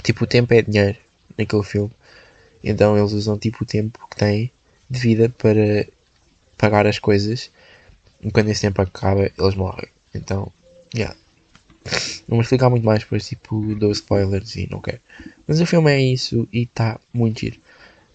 Tipo, 0.02 0.24
o 0.24 0.28
tempo 0.28 0.54
é 0.54 0.62
dinheiro 0.62 0.98
naquele 1.38 1.64
filme. 1.64 1.92
Então 2.64 2.98
eles 2.98 3.12
usam 3.12 3.38
tipo 3.38 3.64
o 3.64 3.68
tempo 3.68 4.00
que 4.10 4.16
têm 4.16 4.50
de 4.90 5.00
vida 5.00 5.28
para 5.28 5.86
pagar 6.58 6.88
as 6.88 7.00
coisas. 7.00 7.52
E 8.22 8.32
quando 8.32 8.50
esse 8.50 8.62
tempo 8.62 8.82
acaba, 8.82 9.30
eles 9.38 9.56
morrem. 9.56 9.90
Então, 10.16 10.50
yeah. 10.96 11.16
Não 12.28 12.38
vou 12.38 12.42
explicar 12.42 12.70
muito 12.70 12.86
mais, 12.86 13.04
pois 13.04 13.28
tipo 13.28 13.76
dou 13.76 13.92
spoilers 13.92 14.56
e 14.56 14.70
não 14.72 14.80
quero. 14.80 15.00
Mas 15.46 15.60
o 15.60 15.66
filme 15.66 15.92
é 15.92 16.00
isso 16.00 16.48
e 16.54 16.62
está 16.62 16.98
muito 17.14 17.42
giro. 17.42 17.60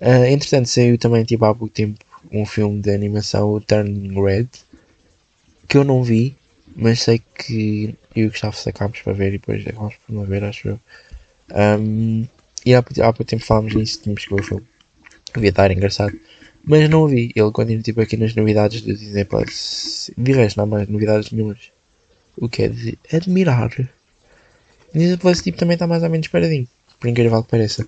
Uh, 0.01 0.25
entretanto, 0.27 0.69
saiu 0.69 0.99
também 0.99 1.25
tipo, 1.25 1.45
há 1.45 1.55
pouco 1.55 1.73
tempo 1.73 1.99
um 2.31 2.45
filme 2.45 2.81
de 2.81 2.91
animação, 2.91 3.51
o 3.51 3.61
Turning 3.61 4.21
Red, 4.21 4.49
que 5.69 5.79
eu 5.79 5.85
não 5.85 6.03
vi, 6.03 6.37
mas 6.75 7.03
sei 7.03 7.21
que 7.35 7.95
eu 8.15 8.25
e 8.25 8.27
o 8.27 8.31
Gustavo 8.31 8.57
sacámos 8.57 9.01
para 9.01 9.13
ver 9.13 9.29
e 9.29 9.39
depois 9.39 9.65
vamos 9.65 9.95
por 9.97 10.15
uma 10.15 10.25
ver, 10.25 10.45
acho 10.45 10.69
eu. 10.69 10.81
Um, 11.55 12.27
e 12.65 12.75
há, 12.75 12.79
há 12.79 12.83
pouco 12.83 13.25
tempo 13.25 13.45
falámos 13.45 13.75
nisso, 13.75 14.01
tínhamos 14.03 14.25
que 14.25 14.35
ver 14.35 14.41
o 14.41 14.45
filme. 14.45 14.67
Devia 15.35 15.51
estar 15.51 15.71
engraçado. 15.71 16.19
Mas 16.65 16.91
não 16.91 17.07
vi. 17.07 17.31
Ele 17.37 17.51
continua 17.53 17.83
tipo 17.83 18.01
aqui 18.01 18.17
nas 18.17 18.35
novidades 18.35 18.83
do 18.83 18.93
Disney 18.93 19.25
Plus. 19.25 20.11
De 20.19 20.33
resto, 20.33 20.57
não 20.57 20.65
há 20.65 20.67
mais 20.67 20.89
novidades 20.89 21.31
nenhumas. 21.31 21.71
O 22.37 22.49
que 22.49 22.63
é 22.65 22.69
de 22.69 22.99
admirar. 23.13 23.71
O 24.93 24.99
Disney 24.99 25.17
Plus 25.17 25.43
tipo, 25.43 25.59
também 25.59 25.75
está 25.75 25.87
mais 25.87 26.03
ou 26.03 26.11
menos 26.11 26.27
paradinho. 26.27 26.67
Por 26.99 27.09
incrível 27.09 27.43
que 27.45 27.51
pareça. 27.51 27.87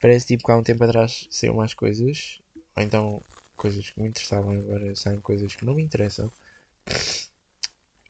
Parece 0.00 0.26
tipo 0.26 0.44
que 0.44 0.52
há 0.52 0.56
um 0.56 0.62
tempo 0.62 0.82
atrás 0.84 1.26
saiu 1.30 1.54
mais 1.54 1.74
coisas. 1.74 2.40
Ou 2.76 2.82
então 2.82 3.22
coisas 3.56 3.90
que 3.90 4.00
me 4.00 4.08
interessavam 4.08 4.52
agora 4.52 4.94
saem 4.96 5.20
coisas 5.20 5.54
que 5.54 5.64
não 5.64 5.74
me 5.74 5.82
interessam. 5.82 6.32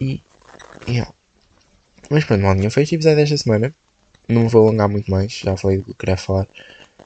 E. 0.00 0.22
Yeah. 0.88 1.12
Mas 2.09 2.24
pronto, 2.24 2.42
mal 2.42 2.55
nenhum. 2.55 2.70
Foi 2.70 2.83
este 2.83 2.94
episódio 2.94 3.18
desta 3.18 3.37
semana. 3.37 3.74
Não 4.29 4.42
me 4.42 4.48
vou 4.48 4.68
alongar 4.68 4.88
muito 4.88 5.11
mais, 5.11 5.33
já 5.33 5.57
falei 5.57 5.79
do 5.79 5.85
que 5.85 5.94
queria 5.94 6.16
falar. 6.16 6.46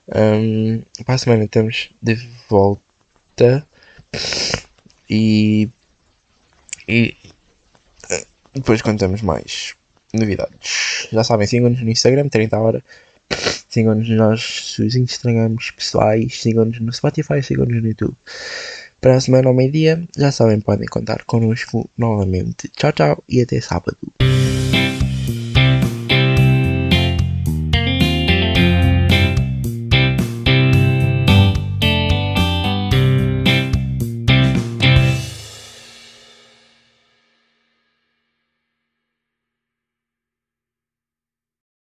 Um, 0.09 0.83
para 1.05 1.15
a 1.15 1.19
semana 1.19 1.45
estamos 1.45 1.91
de 2.03 2.15
volta 2.51 3.67
e, 5.09 5.71
e 6.87 7.17
depois 8.53 8.83
contamos 8.83 9.23
mais 9.23 9.75
novidades. 10.13 11.09
Já 11.11 11.25
sabem, 11.25 11.47
sigam-nos 11.47 11.81
no 11.81 11.91
Instagram, 11.91 12.29
30 12.29 12.59
horas. 12.59 12.83
Sigam-nos 13.75 14.09
nos 14.09 14.17
nossos 14.17 14.95
Instagrams 14.95 15.73
pessoais, 15.73 16.41
sigam-nos 16.41 16.79
no 16.79 16.93
Spotify, 16.93 17.43
sigam-nos 17.43 17.83
no 17.83 17.89
YouTube. 17.89 18.15
Para 19.01 19.17
a 19.17 19.21
semana 19.21 19.49
ao 19.49 19.55
meio-dia, 19.55 20.01
já 20.17 20.31
sabem, 20.31 20.61
podem 20.61 20.87
contar 20.87 21.25
connosco 21.25 21.91
novamente. 21.99 22.69
Tchau, 22.69 22.93
tchau 22.93 23.25
e 23.29 23.43
até 23.43 23.61
sábado. 23.61 23.99